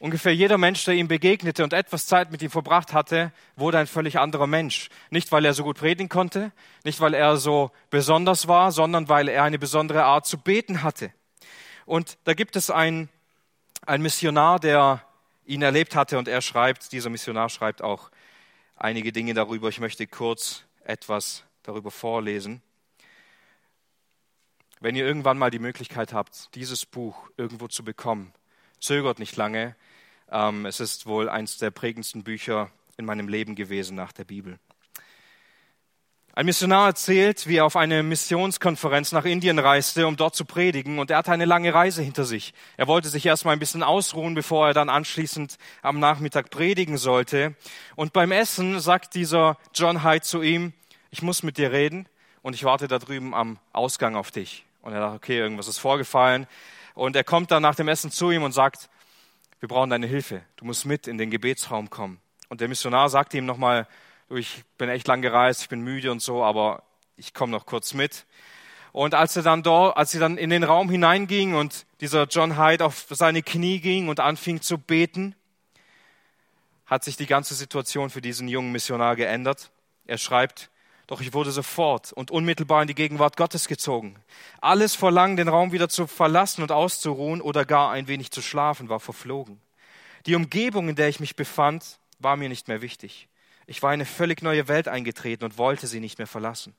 [0.00, 3.86] Ungefähr jeder Mensch, der ihm begegnete und etwas Zeit mit ihm verbracht hatte, wurde ein
[3.86, 4.88] völlig anderer Mensch.
[5.10, 6.52] Nicht, weil er so gut predigen konnte,
[6.84, 11.12] nicht, weil er so besonders war, sondern weil er eine besondere Art zu beten hatte.
[11.84, 13.10] Und da gibt es einen,
[13.84, 15.04] einen Missionar, der
[15.44, 18.10] ihn erlebt hatte und er schreibt, dieser Missionar schreibt auch
[18.76, 19.68] einige Dinge darüber.
[19.68, 22.62] Ich möchte kurz etwas darüber vorlesen.
[24.80, 28.32] Wenn ihr irgendwann mal die Möglichkeit habt, dieses Buch irgendwo zu bekommen,
[28.80, 29.76] zögert nicht lange.
[30.30, 34.58] Ähm, es ist wohl eines der prägendsten Bücher in meinem Leben gewesen nach der Bibel.
[36.32, 41.00] Ein Missionar erzählt, wie er auf eine Missionskonferenz nach Indien reiste, um dort zu predigen,
[41.00, 42.54] und er hatte eine lange Reise hinter sich.
[42.76, 47.56] Er wollte sich erstmal ein bisschen ausruhen, bevor er dann anschließend am Nachmittag predigen sollte.
[47.96, 50.72] Und beim Essen sagt dieser John Hyde zu ihm,
[51.10, 52.06] ich muss mit dir reden
[52.42, 54.64] und ich warte da drüben am Ausgang auf dich.
[54.82, 56.46] Und er dachte, okay, irgendwas ist vorgefallen.
[56.94, 58.88] Und er kommt dann nach dem Essen zu ihm und sagt,
[59.60, 60.42] wir brauchen deine Hilfe.
[60.56, 62.20] Du musst mit in den Gebetsraum kommen.
[62.48, 63.86] Und der Missionar sagte ihm nochmal,
[64.30, 66.82] ich bin echt lang gereist, ich bin müde und so, aber
[67.16, 68.26] ich komme noch kurz mit.
[68.92, 72.58] Und als er dann dort, als sie dann in den Raum hineinging und dieser John
[72.58, 75.36] Hyde auf seine Knie ging und anfing zu beten,
[76.86, 79.70] hat sich die ganze Situation für diesen jungen Missionar geändert.
[80.06, 80.70] Er schreibt,
[81.10, 84.14] doch ich wurde sofort und unmittelbar in die Gegenwart Gottes gezogen.
[84.60, 88.88] Alles Verlangen, den Raum wieder zu verlassen und auszuruhen oder gar ein wenig zu schlafen,
[88.88, 89.60] war verflogen.
[90.26, 93.28] Die Umgebung, in der ich mich befand, war mir nicht mehr wichtig.
[93.66, 96.76] Ich war in eine völlig neue Welt eingetreten und wollte sie nicht mehr verlassen.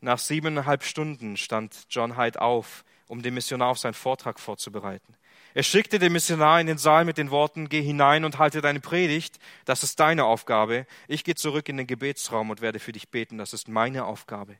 [0.00, 5.14] Nach siebeneinhalb Stunden stand John Hyde auf, um den Missionar auf seinen Vortrag vorzubereiten.
[5.54, 8.80] Er schickte den Missionar in den Saal mit den Worten, geh hinein und halte deine
[8.80, 10.84] Predigt, das ist deine Aufgabe.
[11.06, 14.56] Ich gehe zurück in den Gebetsraum und werde für dich beten, das ist meine Aufgabe.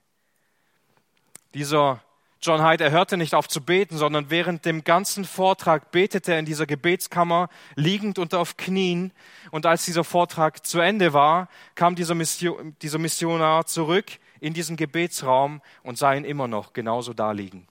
[1.52, 2.00] Dieser
[2.40, 6.38] John Hyde, er hörte nicht auf zu beten, sondern während dem ganzen Vortrag betete er
[6.38, 9.12] in dieser Gebetskammer, liegend und auf Knien.
[9.50, 14.76] Und als dieser Vortrag zu Ende war, kam dieser, Mission, dieser Missionar zurück in diesen
[14.76, 17.66] Gebetsraum und sah ihn immer noch genauso da liegen.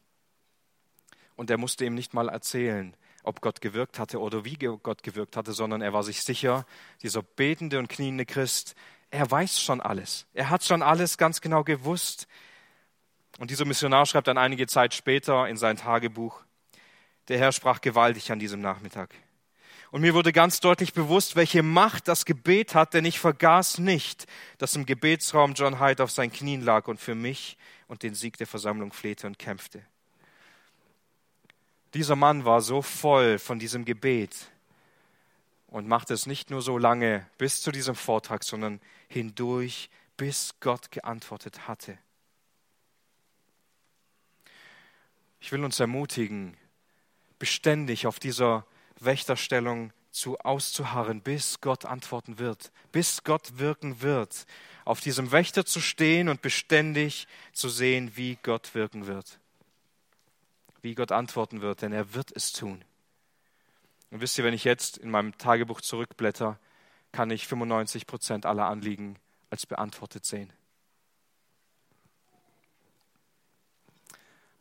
[1.35, 5.35] Und er musste ihm nicht mal erzählen, ob Gott gewirkt hatte oder wie Gott gewirkt
[5.35, 6.65] hatte, sondern er war sich sicher,
[7.01, 8.75] dieser betende und kniende Christ,
[9.09, 10.25] er weiß schon alles.
[10.33, 12.27] Er hat schon alles ganz genau gewusst.
[13.39, 16.43] Und dieser Missionar schreibt dann einige Zeit später in sein Tagebuch,
[17.27, 19.13] der Herr sprach gewaltig an diesem Nachmittag.
[19.91, 24.25] Und mir wurde ganz deutlich bewusst, welche Macht das Gebet hat, denn ich vergaß nicht,
[24.57, 27.57] dass im Gebetsraum John Hyde auf seinen Knien lag und für mich
[27.87, 29.85] und den Sieg der Versammlung flehte und kämpfte.
[31.93, 34.35] Dieser Mann war so voll von diesem Gebet
[35.67, 40.91] und machte es nicht nur so lange bis zu diesem Vortrag, sondern hindurch, bis Gott
[40.91, 41.97] geantwortet hatte.
[45.39, 46.57] Ich will uns ermutigen,
[47.37, 48.65] beständig auf dieser
[48.99, 54.45] Wächterstellung zu auszuharren, bis Gott antworten wird, bis Gott wirken wird,
[54.85, 59.39] auf diesem Wächter zu stehen und beständig zu sehen, wie Gott wirken wird
[60.83, 62.83] wie Gott antworten wird, denn er wird es tun.
[64.11, 66.59] Und wisst ihr, wenn ich jetzt in meinem Tagebuch zurückblätter,
[67.11, 69.17] kann ich 95 Prozent aller Anliegen
[69.49, 70.53] als beantwortet sehen.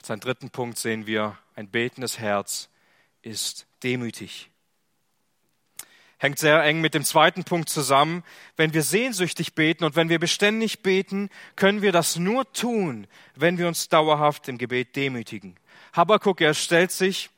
[0.00, 2.68] Als dritten Punkt sehen wir, ein betendes Herz
[3.22, 4.50] ist demütig.
[6.18, 8.22] Hängt sehr eng mit dem zweiten Punkt zusammen.
[8.56, 13.58] Wenn wir sehnsüchtig beten und wenn wir beständig beten, können wir das nur tun, wenn
[13.58, 15.56] wir uns dauerhaft im Gebet demütigen.
[15.92, 17.30] Habakkuk, er stellt sich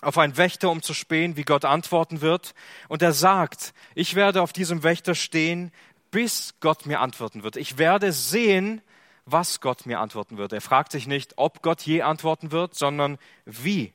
[0.00, 2.54] auf einen Wächter, um zu spähen, wie Gott antworten wird.
[2.88, 5.72] Und er sagt, ich werde auf diesem Wächter stehen,
[6.10, 7.56] bis Gott mir antworten wird.
[7.56, 8.82] Ich werde sehen,
[9.26, 10.52] was Gott mir antworten wird.
[10.52, 13.92] Er fragt sich nicht, ob Gott je antworten wird, sondern wie.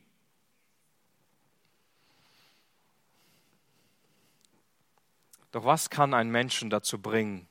[5.51, 7.47] Doch was kann ein Menschen dazu bringen?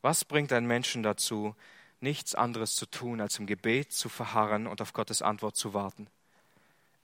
[0.00, 1.54] Was bringt ein Menschen dazu,
[2.02, 6.08] nichts anderes zu tun, als im Gebet zu verharren und auf Gottes Antwort zu warten.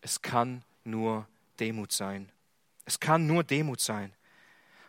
[0.01, 1.27] Es kann nur
[1.61, 2.31] Demut sein.
[2.85, 4.13] Es kann nur Demut sein.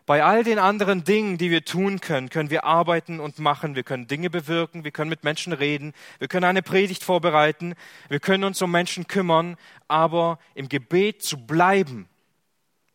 [0.09, 3.75] Bei all den anderen Dingen, die wir tun können, können wir arbeiten und machen.
[3.75, 7.75] Wir können Dinge bewirken, wir können mit Menschen reden, wir können eine Predigt vorbereiten,
[8.07, 9.55] wir können uns um Menschen kümmern,
[9.87, 12.09] aber im Gebet zu bleiben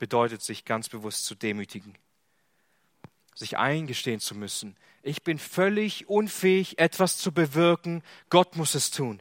[0.01, 1.95] bedeutet sich ganz bewusst zu demütigen,
[3.35, 8.03] sich eingestehen zu müssen, ich bin völlig unfähig, etwas zu bewirken.
[8.31, 9.21] Gott muss es tun.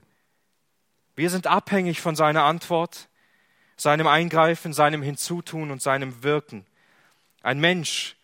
[1.14, 3.10] Wir sind abhängig von seiner Antwort,
[3.76, 6.66] seinem Eingreifen, seinem Hinzutun und seinem Wirken.
[7.42, 8.16] Ein Mensch,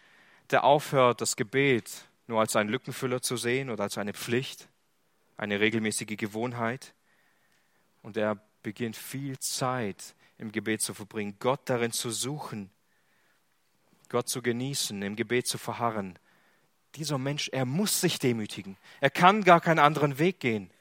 [0.51, 1.91] der aufhört, das Gebet
[2.27, 4.69] nur als einen Lückenfüller zu sehen oder als eine Pflicht,
[5.35, 6.93] eine regelmäßige Gewohnheit,
[8.01, 12.69] und er beginnt viel Zeit im Gebet zu verbringen, Gott darin zu suchen,
[14.09, 16.17] Gott zu genießen, im Gebet zu verharren,
[16.95, 18.75] dieser Mensch, er muss sich demütigen.
[18.99, 20.71] Er kann gar keinen anderen Weg gehen.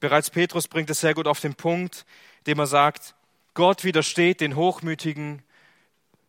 [0.00, 2.04] Bereits Petrus bringt es sehr gut auf den Punkt,
[2.38, 3.14] indem er sagt,
[3.54, 5.42] Gott widersteht den Hochmütigen,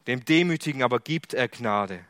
[0.06, 2.06] dem Demütigen aber gibt er Gnade.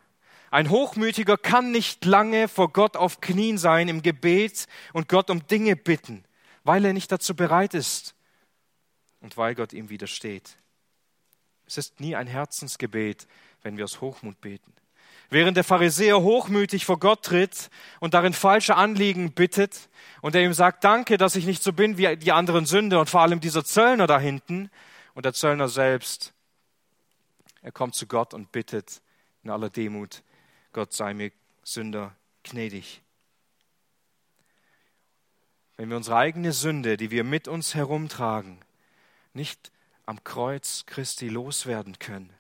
[0.51, 5.47] Ein Hochmütiger kann nicht lange vor Gott auf Knien sein im Gebet und Gott um
[5.47, 6.23] Dinge bitten,
[6.63, 8.13] weil er nicht dazu bereit ist
[9.21, 10.57] und weil Gott ihm widersteht.
[11.67, 13.27] Es ist nie ein Herzensgebet,
[13.62, 14.73] wenn wir aus Hochmut beten.
[15.30, 19.89] Während der Pharisäer hochmütig vor Gott tritt und darin falsche Anliegen bittet
[20.21, 23.10] und er ihm sagt, danke, dass ich nicht so bin wie die anderen Sünder und
[23.10, 24.71] vor allem dieser Zöllner da hinten
[25.15, 26.34] und der Zöllner selbst,
[27.62, 29.01] er kommt zu Gott und bittet
[29.43, 30.23] in aller Demut,
[30.71, 31.32] Gott sei mir
[31.63, 33.01] Sünder gnädig.
[35.75, 38.60] Wenn wir unsere eigene Sünde, die wir mit uns herumtragen,
[39.34, 39.71] nicht
[40.08, 42.32] am Kreuz Christi loswerden können,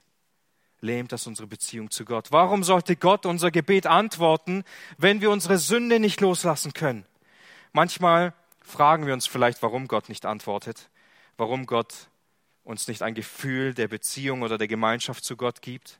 [0.79, 2.31] lähmt das unsere Beziehung zu Gott.
[2.31, 4.63] Warum sollte Gott unser Gebet antworten,
[4.97, 7.05] wenn wir unsere Sünde nicht loslassen können?
[7.73, 10.89] Manchmal fragen wir uns vielleicht, warum Gott nicht antwortet,
[11.35, 11.93] warum Gott
[12.63, 15.99] uns nicht ein Gefühl der Beziehung oder der Gemeinschaft zu Gott gibt.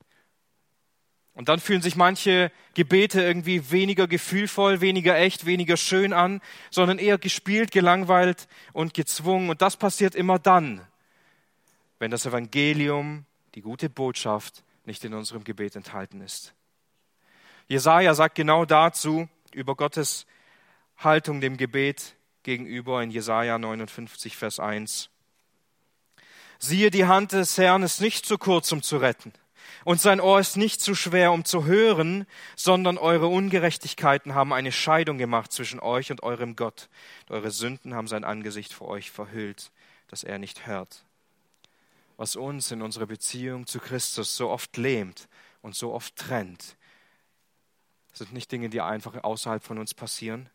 [1.33, 6.97] Und dann fühlen sich manche Gebete irgendwie weniger gefühlvoll, weniger echt, weniger schön an, sondern
[6.97, 9.49] eher gespielt, gelangweilt und gezwungen.
[9.49, 10.81] Und das passiert immer dann,
[11.99, 16.53] wenn das Evangelium, die gute Botschaft, nicht in unserem Gebet enthalten ist.
[17.67, 20.25] Jesaja sagt genau dazu über Gottes
[20.97, 25.09] Haltung dem Gebet gegenüber in Jesaja 59, Vers 1.
[26.59, 29.33] Siehe, die Hand des Herrn ist nicht zu kurz, um zu retten,
[29.83, 34.71] und sein Ohr ist nicht zu schwer, um zu hören, sondern eure Ungerechtigkeiten haben eine
[34.71, 36.89] Scheidung gemacht zwischen euch und eurem Gott.
[37.29, 39.71] Eure Sünden haben sein Angesicht vor euch verhüllt,
[40.07, 41.06] dass er nicht hört.
[42.17, 45.27] Was uns in unserer Beziehung zu Christus so oft lähmt
[45.61, 46.75] und so oft trennt,
[48.11, 50.49] sind nicht Dinge, die einfach außerhalb von uns passieren.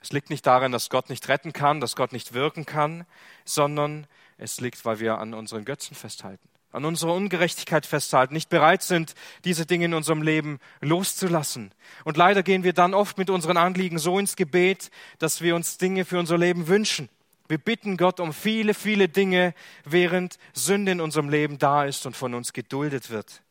[0.00, 3.04] Es liegt nicht daran, dass Gott nicht retten kann, dass Gott nicht wirken kann,
[3.44, 8.84] sondern es liegt, weil wir an unseren Götzen festhalten, an unserer Ungerechtigkeit festhalten, nicht bereit
[8.84, 11.72] sind, diese Dinge in unserem Leben loszulassen.
[12.04, 15.78] Und leider gehen wir dann oft mit unseren Anliegen so ins Gebet, dass wir uns
[15.78, 17.08] Dinge für unser Leben wünschen.
[17.48, 22.14] Wir bitten Gott um viele, viele Dinge, während Sünde in unserem Leben da ist und
[22.14, 23.42] von uns geduldet wird.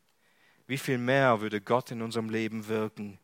[0.68, 3.18] Wie viel mehr würde Gott in unserem Leben wirken,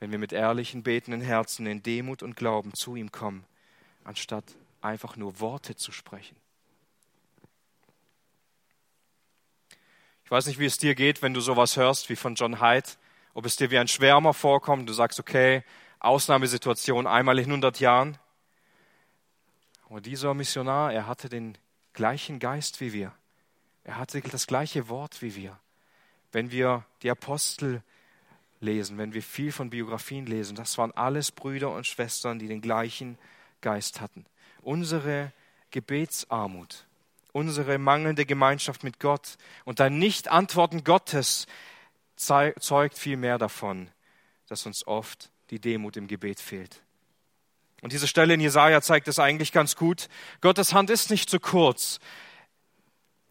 [0.00, 3.44] wenn wir mit ehrlichen, betenden Herzen in Demut und Glauben zu ihm kommen,
[4.04, 4.44] anstatt
[4.80, 6.36] einfach nur Worte zu sprechen.
[10.24, 12.88] Ich weiß nicht, wie es dir geht, wenn du sowas hörst wie von John Hyde,
[13.34, 15.64] ob es dir wie ein Schwärmer vorkommt, du sagst, okay,
[16.00, 18.18] Ausnahmesituation einmal in 100 Jahren.
[19.88, 21.56] Aber dieser Missionar, er hatte den
[21.92, 23.12] gleichen Geist wie wir.
[23.84, 25.58] Er hatte das gleiche Wort wie wir.
[26.32, 27.82] Wenn wir die Apostel
[28.60, 32.60] lesen, wenn wir viel von Biografien lesen, das waren alles Brüder und Schwestern, die den
[32.60, 33.18] gleichen
[33.60, 34.26] Geist hatten
[34.68, 35.32] unsere
[35.70, 36.86] Gebetsarmut,
[37.32, 41.46] unsere mangelnde Gemeinschaft mit Gott und ein Nicht-Antworten Gottes
[42.16, 43.90] zeugt viel mehr davon,
[44.48, 46.82] dass uns oft die Demut im Gebet fehlt.
[47.80, 50.08] Und diese Stelle in Jesaja zeigt es eigentlich ganz gut.
[50.40, 52.00] Gottes Hand ist nicht zu kurz.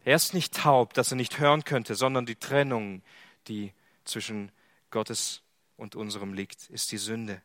[0.04, 3.02] Er ist nicht taub, dass er nicht hören könnte, sondern die Trennung,
[3.46, 3.72] die
[4.04, 4.50] zwischen
[4.90, 5.42] Gottes
[5.76, 7.42] und unserem liegt, ist die Sünde.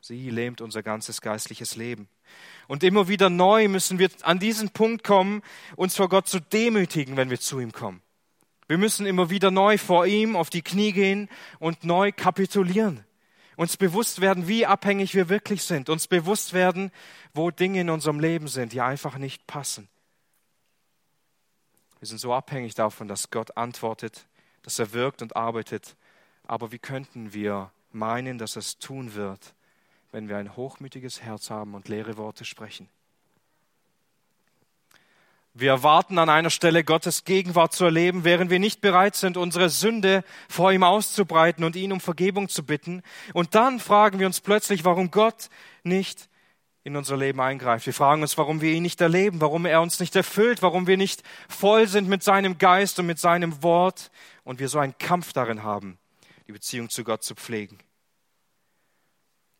[0.00, 2.08] Sie lähmt unser ganzes geistliches Leben.
[2.68, 5.42] Und immer wieder neu müssen wir an diesen Punkt kommen,
[5.76, 8.02] uns vor Gott zu demütigen, wenn wir zu ihm kommen.
[8.66, 13.04] Wir müssen immer wieder neu vor ihm auf die Knie gehen und neu kapitulieren.
[13.56, 15.88] Uns bewusst werden, wie abhängig wir wirklich sind.
[15.88, 16.90] Uns bewusst werden,
[17.32, 19.88] wo Dinge in unserem Leben sind, die einfach nicht passen.
[22.00, 24.26] Wir sind so abhängig davon, dass Gott antwortet,
[24.62, 25.96] dass er wirkt und arbeitet.
[26.46, 29.54] Aber wie könnten wir meinen, dass er es tun wird,
[30.10, 32.88] wenn wir ein hochmütiges Herz haben und leere Worte sprechen.
[35.56, 39.70] Wir erwarten an einer Stelle Gottes Gegenwart zu erleben, während wir nicht bereit sind, unsere
[39.70, 43.02] Sünde vor ihm auszubreiten und ihn um Vergebung zu bitten.
[43.34, 45.48] Und dann fragen wir uns plötzlich, warum Gott
[45.84, 46.28] nicht
[46.82, 47.86] in unser Leben eingreift.
[47.86, 50.96] Wir fragen uns, warum wir ihn nicht erleben, warum er uns nicht erfüllt, warum wir
[50.96, 54.10] nicht voll sind mit seinem Geist und mit seinem Wort
[54.42, 55.98] und wir so einen Kampf darin haben,
[56.48, 57.78] die Beziehung zu Gott zu pflegen.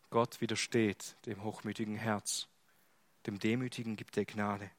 [0.09, 2.47] Gott widersteht dem hochmütigen Herz.
[3.27, 4.69] Dem Demütigen gibt er Gnade.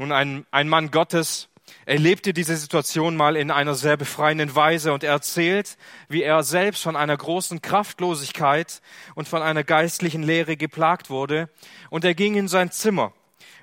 [0.00, 1.50] Nun, ein, ein Mann Gottes
[1.84, 5.76] erlebte diese Situation mal in einer sehr befreienden Weise und er erzählt,
[6.08, 8.80] wie er selbst von einer großen Kraftlosigkeit
[9.14, 11.50] und von einer geistlichen Leere geplagt wurde.
[11.90, 13.12] Und er ging in sein Zimmer.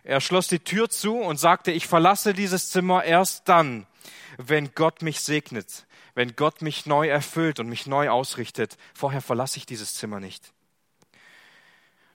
[0.03, 3.87] Er schloss die Tür zu und sagte, ich verlasse dieses Zimmer erst dann,
[4.37, 8.75] wenn Gott mich segnet wenn Gott mich neu erfüllt und mich neu ausrichtet.
[8.95, 10.51] Vorher verlasse ich dieses Zimmer nicht.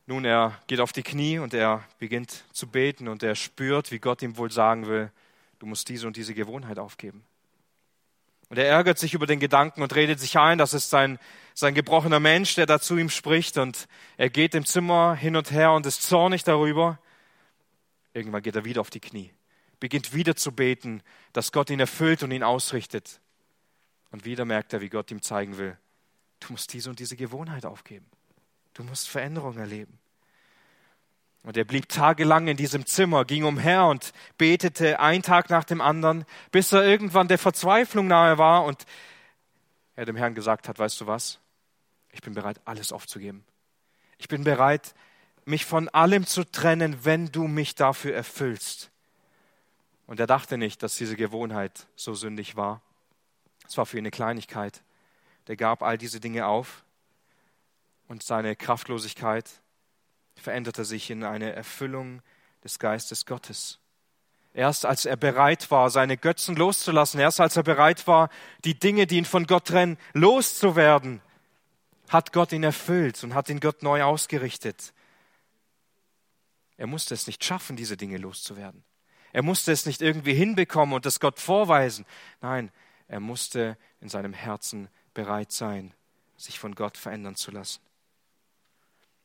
[0.06, 4.00] Nun, er geht auf die Knie und er beginnt zu beten und er spürt, wie
[4.00, 5.12] Gott ihm wohl sagen will,
[5.60, 7.24] du musst diese und diese Gewohnheit aufgeben.
[8.48, 11.18] Und er ärgert sich über den Gedanken und redet sich ein, das ist sein,
[11.54, 15.52] sein gebrochener Mensch, der da zu ihm spricht und er geht im Zimmer hin und
[15.52, 16.98] her und ist zornig darüber.
[18.12, 19.32] Irgendwann geht er wieder auf die Knie,
[19.80, 23.20] beginnt wieder zu beten, dass Gott ihn erfüllt und ihn ausrichtet.
[24.10, 25.78] Und wieder merkt er, wie Gott ihm zeigen will,
[26.40, 28.06] du musst diese und diese Gewohnheit aufgeben.
[28.74, 29.98] Du musst Veränderung erleben.
[31.42, 35.80] Und er blieb tagelang in diesem Zimmer, ging umher und betete ein Tag nach dem
[35.80, 38.84] anderen, bis er irgendwann der Verzweiflung nahe war und
[39.96, 41.40] er dem Herrn gesagt hat, weißt du was?
[42.12, 43.44] Ich bin bereit, alles aufzugeben.
[44.18, 44.94] Ich bin bereit,
[45.44, 48.90] mich von allem zu trennen, wenn du mich dafür erfüllst.
[50.06, 52.82] Und er dachte nicht, dass diese Gewohnheit so sündig war.
[53.66, 54.82] Es war für ihn eine Kleinigkeit.
[55.48, 56.84] Der gab all diese Dinge auf
[58.12, 59.48] und seine Kraftlosigkeit
[60.36, 62.20] veränderte sich in eine Erfüllung
[62.62, 63.78] des Geistes Gottes.
[64.52, 68.28] Erst als er bereit war, seine Götzen loszulassen, erst als er bereit war,
[68.66, 71.22] die Dinge, die ihn von Gott trennen, loszuwerden,
[72.10, 74.92] hat Gott ihn erfüllt und hat ihn Gott neu ausgerichtet.
[76.76, 78.84] Er musste es nicht schaffen, diese Dinge loszuwerden.
[79.32, 82.04] Er musste es nicht irgendwie hinbekommen und das Gott vorweisen.
[82.42, 82.70] Nein,
[83.08, 85.94] Er musste in seinem Herzen bereit sein,
[86.36, 87.80] sich von Gott verändern zu lassen.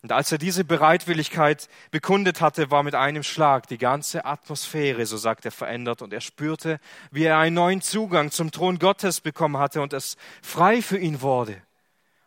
[0.07, 5.17] Und als er diese Bereitwilligkeit bekundet hatte, war mit einem Schlag die ganze Atmosphäre, so
[5.17, 6.79] sagt er, verändert und er spürte,
[7.11, 11.21] wie er einen neuen Zugang zum Thron Gottes bekommen hatte und es frei für ihn
[11.21, 11.61] wurde.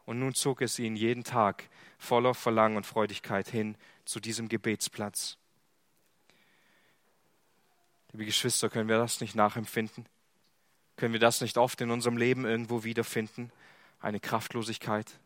[0.04, 5.38] Und nun zog es ihn jeden Tag voller Verlangen und Freudigkeit hin zu diesem Gebetsplatz.
[8.12, 10.04] Liebe Geschwister, können wir das nicht nachempfinden?
[10.96, 13.50] Können wir das nicht oft in unserem Leben irgendwo wiederfinden?
[14.00, 15.18] Eine Kraftlosigkeit,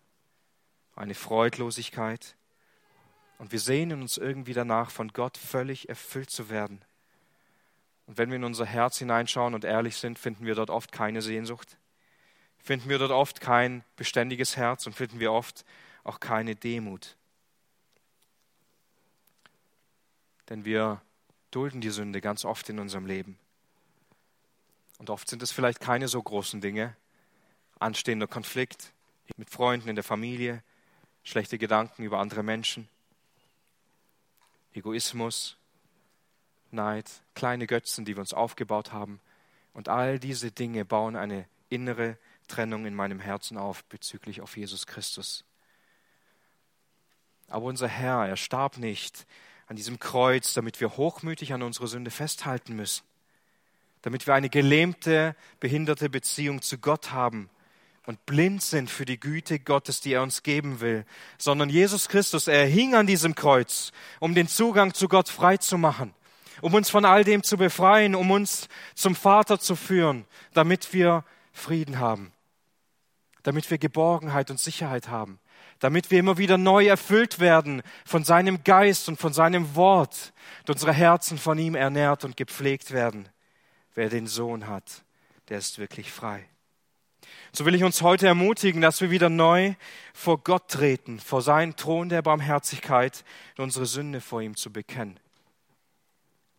[0.94, 2.36] eine Freudlosigkeit.
[3.38, 6.84] Und wir sehnen uns irgendwie danach, von Gott völlig erfüllt zu werden.
[8.06, 11.22] Und wenn wir in unser Herz hineinschauen und ehrlich sind, finden wir dort oft keine
[11.22, 11.78] Sehnsucht,
[12.58, 15.64] finden wir dort oft kein beständiges Herz und finden wir oft
[16.02, 17.16] auch keine Demut.
[20.48, 21.00] Denn wir
[21.50, 23.38] dulden die Sünde ganz oft in unserem Leben.
[24.98, 26.96] Und oft sind es vielleicht keine so großen Dinge,
[27.78, 28.92] anstehender Konflikt
[29.36, 30.62] mit Freunden in der Familie,
[31.22, 32.88] schlechte Gedanken über andere Menschen,
[34.74, 35.56] Egoismus,
[36.70, 39.20] Neid, kleine Götzen, die wir uns aufgebaut haben.
[39.72, 42.18] Und all diese Dinge bauen eine innere
[42.48, 45.44] Trennung in meinem Herzen auf bezüglich auf Jesus Christus.
[47.48, 49.26] Aber unser Herr, er starb nicht
[49.66, 53.04] an diesem Kreuz, damit wir hochmütig an unserer Sünde festhalten müssen,
[54.02, 57.48] damit wir eine gelähmte, behinderte Beziehung zu Gott haben
[58.06, 61.04] und blind sind für die Güte Gottes, die er uns geben will,
[61.38, 65.78] sondern Jesus Christus, er hing an diesem Kreuz, um den Zugang zu Gott frei zu
[65.78, 66.14] machen,
[66.60, 71.24] um uns von all dem zu befreien, um uns zum Vater zu führen, damit wir
[71.52, 72.32] Frieden haben,
[73.42, 75.38] damit wir Geborgenheit und Sicherheit haben
[75.80, 80.70] damit wir immer wieder neu erfüllt werden von seinem Geist und von seinem Wort und
[80.70, 83.28] unsere Herzen von ihm ernährt und gepflegt werden.
[83.94, 85.04] Wer den Sohn hat,
[85.50, 86.48] der ist wirklich frei.
[87.56, 89.74] So will ich uns heute ermutigen, dass wir wieder neu
[90.12, 93.24] vor Gott treten, vor seinen Thron der Barmherzigkeit
[93.56, 95.20] und unsere Sünde vor ihm zu bekennen.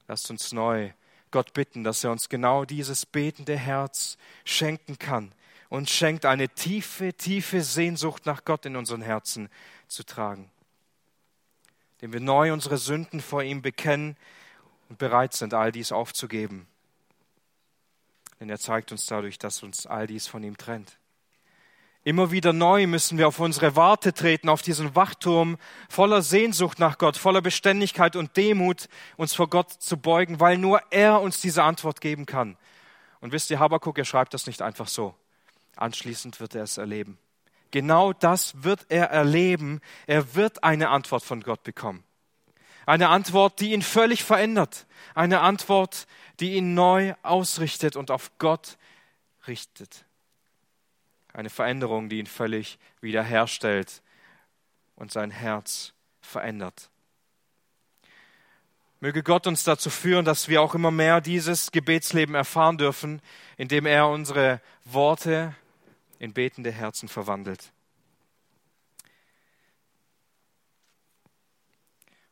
[0.07, 0.91] Lasst uns neu
[1.31, 5.33] Gott bitten, dass er uns genau dieses betende Herz schenken kann,
[5.67, 9.49] und schenkt eine tiefe, tiefe Sehnsucht nach Gott in unseren Herzen
[9.89, 10.49] zu tragen.
[12.01, 14.15] Dem wir neu unsere Sünden vor ihm bekennen
[14.87, 16.67] und bereit sind, all dies aufzugeben.
[18.45, 20.99] Denn er zeigt uns dadurch, dass uns all dies von ihm trennt.
[22.03, 25.57] Immer wieder neu müssen wir auf unsere Warte treten, auf diesen Wachturm
[25.89, 28.87] voller Sehnsucht nach Gott, voller Beständigkeit und Demut,
[29.17, 32.55] uns vor Gott zu beugen, weil nur er uns diese Antwort geben kann.
[33.19, 35.15] Und wisst ihr, Habakuk, er schreibt das nicht einfach so.
[35.75, 37.17] Anschließend wird er es erleben.
[37.71, 39.81] Genau das wird er erleben.
[40.05, 42.03] Er wird eine Antwort von Gott bekommen.
[42.86, 44.86] Eine Antwort, die ihn völlig verändert.
[45.13, 46.07] Eine Antwort,
[46.39, 48.77] die ihn neu ausrichtet und auf Gott
[49.47, 50.05] richtet.
[51.33, 54.01] Eine Veränderung, die ihn völlig wiederherstellt
[54.95, 56.89] und sein Herz verändert.
[59.01, 63.21] Möge Gott uns dazu führen, dass wir auch immer mehr dieses Gebetsleben erfahren dürfen,
[63.57, 65.53] indem er unsere Worte
[66.17, 67.71] in betende Herzen verwandelt.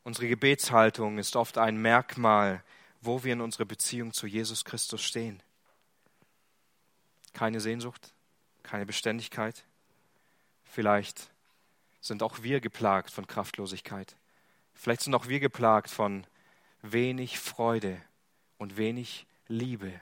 [0.03, 2.63] Unsere Gebetshaltung ist oft ein Merkmal,
[3.01, 5.41] wo wir in unserer Beziehung zu Jesus Christus stehen.
[7.33, 8.13] Keine Sehnsucht,
[8.63, 9.63] keine Beständigkeit.
[10.63, 11.31] Vielleicht
[12.01, 14.15] sind auch wir geplagt von Kraftlosigkeit.
[14.73, 16.27] Vielleicht sind auch wir geplagt von
[16.81, 18.01] wenig Freude
[18.57, 20.01] und wenig Liebe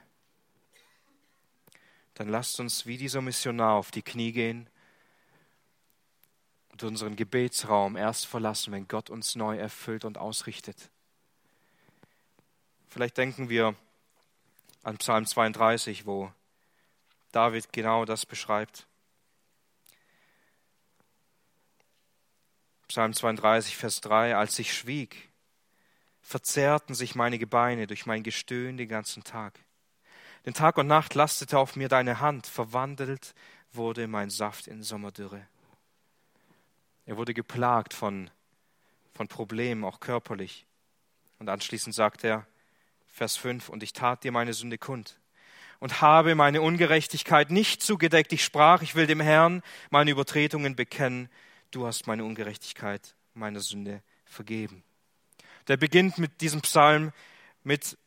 [2.14, 4.68] dann lasst uns wie dieser Missionar auf die Knie gehen
[6.82, 10.90] und unseren Gebetsraum erst verlassen, wenn Gott uns neu erfüllt und ausrichtet.
[12.88, 13.74] Vielleicht denken wir
[14.82, 16.30] an Psalm 32, wo
[17.30, 18.86] David genau das beschreibt.
[22.88, 25.30] Psalm 32, Vers 3, als ich schwieg,
[26.20, 29.58] verzerrten sich meine Gebeine durch mein Gestöhn den ganzen Tag.
[30.44, 33.34] Denn Tag und Nacht lastete auf mir deine Hand, verwandelt
[33.72, 35.46] wurde mein Saft in Sommerdürre.
[37.06, 38.30] Er wurde geplagt von,
[39.12, 40.66] von Problemen, auch körperlich.
[41.38, 42.46] Und anschließend sagt er,
[43.08, 45.18] Vers 5, und ich tat dir meine Sünde kund
[45.80, 48.32] und habe meine Ungerechtigkeit nicht zugedeckt.
[48.32, 51.28] Ich sprach, ich will dem Herrn meine Übertretungen bekennen.
[51.72, 54.84] Du hast meine Ungerechtigkeit, meine Sünde vergeben.
[55.66, 57.12] Der beginnt mit diesem Psalm
[57.64, 57.98] mit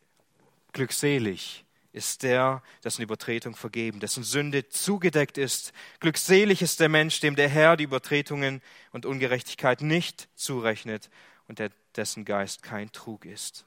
[0.72, 1.65] glückselig
[1.96, 5.74] ist der, dessen Übertretung vergeben, dessen Sünde zugedeckt ist.
[6.02, 11.10] Glückselig ist der Mensch, dem der Herr die Übertretungen und Ungerechtigkeit nicht zurechnet
[11.48, 13.66] und der, dessen Geist kein Trug ist.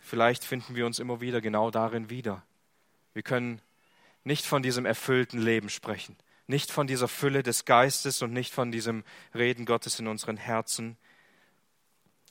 [0.00, 2.42] Vielleicht finden wir uns immer wieder genau darin wieder.
[3.14, 3.62] Wir können
[4.24, 6.16] nicht von diesem erfüllten Leben sprechen,
[6.48, 9.04] nicht von dieser Fülle des Geistes und nicht von diesem
[9.34, 10.96] Reden Gottes in unseren Herzen.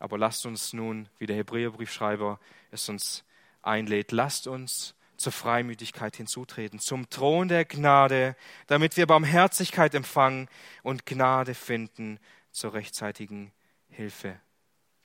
[0.01, 2.39] Aber lasst uns nun, wie der Hebräerbriefschreiber
[2.71, 3.23] es uns
[3.61, 8.35] einlädt, lasst uns zur Freimütigkeit hinzutreten, zum Thron der Gnade,
[8.65, 10.49] damit wir Barmherzigkeit empfangen
[10.81, 12.19] und Gnade finden
[12.51, 13.51] zur rechtzeitigen
[13.89, 14.39] Hilfe.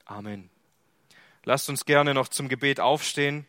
[0.07, 0.49] Amen.
[1.45, 3.47] Lasst uns gerne noch zum Gebet aufstehen.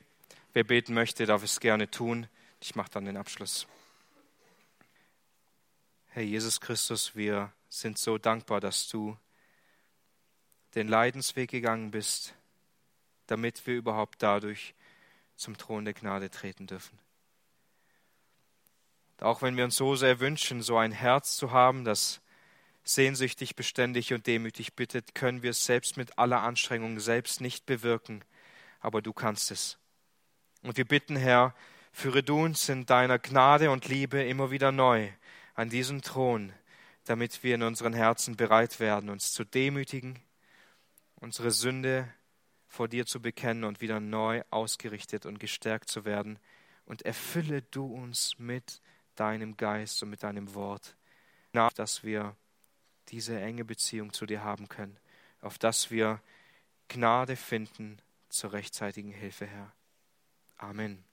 [0.51, 2.27] Wer beten möchte, darf es gerne tun.
[2.59, 3.67] Ich mache dann den Abschluss.
[6.07, 9.17] Herr Jesus Christus, wir sind so dankbar, dass du
[10.78, 12.36] den Leidensweg gegangen bist,
[13.25, 14.75] damit wir überhaupt dadurch
[15.36, 16.99] zum Thron der Gnade treten dürfen.
[19.19, 22.21] Auch wenn wir uns so sehr wünschen, so ein Herz zu haben, das
[22.84, 28.23] sehnsüchtig, beständig und demütig bittet, können wir es selbst mit aller Anstrengung selbst nicht bewirken,
[28.80, 29.80] aber du kannst es.
[30.61, 31.55] Und wir bitten, Herr,
[31.91, 35.09] führe du uns in deiner Gnade und Liebe immer wieder neu
[35.55, 36.53] an diesen Thron,
[37.05, 40.21] damit wir in unseren Herzen bereit werden, uns zu demütigen,
[41.20, 42.11] unsere Sünde
[42.68, 46.39] vor dir zu bekennen und wieder neu ausgerichtet und gestärkt zu werden.
[46.86, 48.82] Und erfülle du uns mit
[49.15, 50.95] deinem Geist und mit deinem Wort,
[51.76, 52.36] dass wir
[53.09, 54.97] diese enge Beziehung zu dir haben können,
[55.41, 56.22] auf dass wir
[56.88, 57.99] Gnade finden
[58.30, 59.74] zur rechtzeitigen Hilfe, Herr.
[60.57, 61.03] Amen.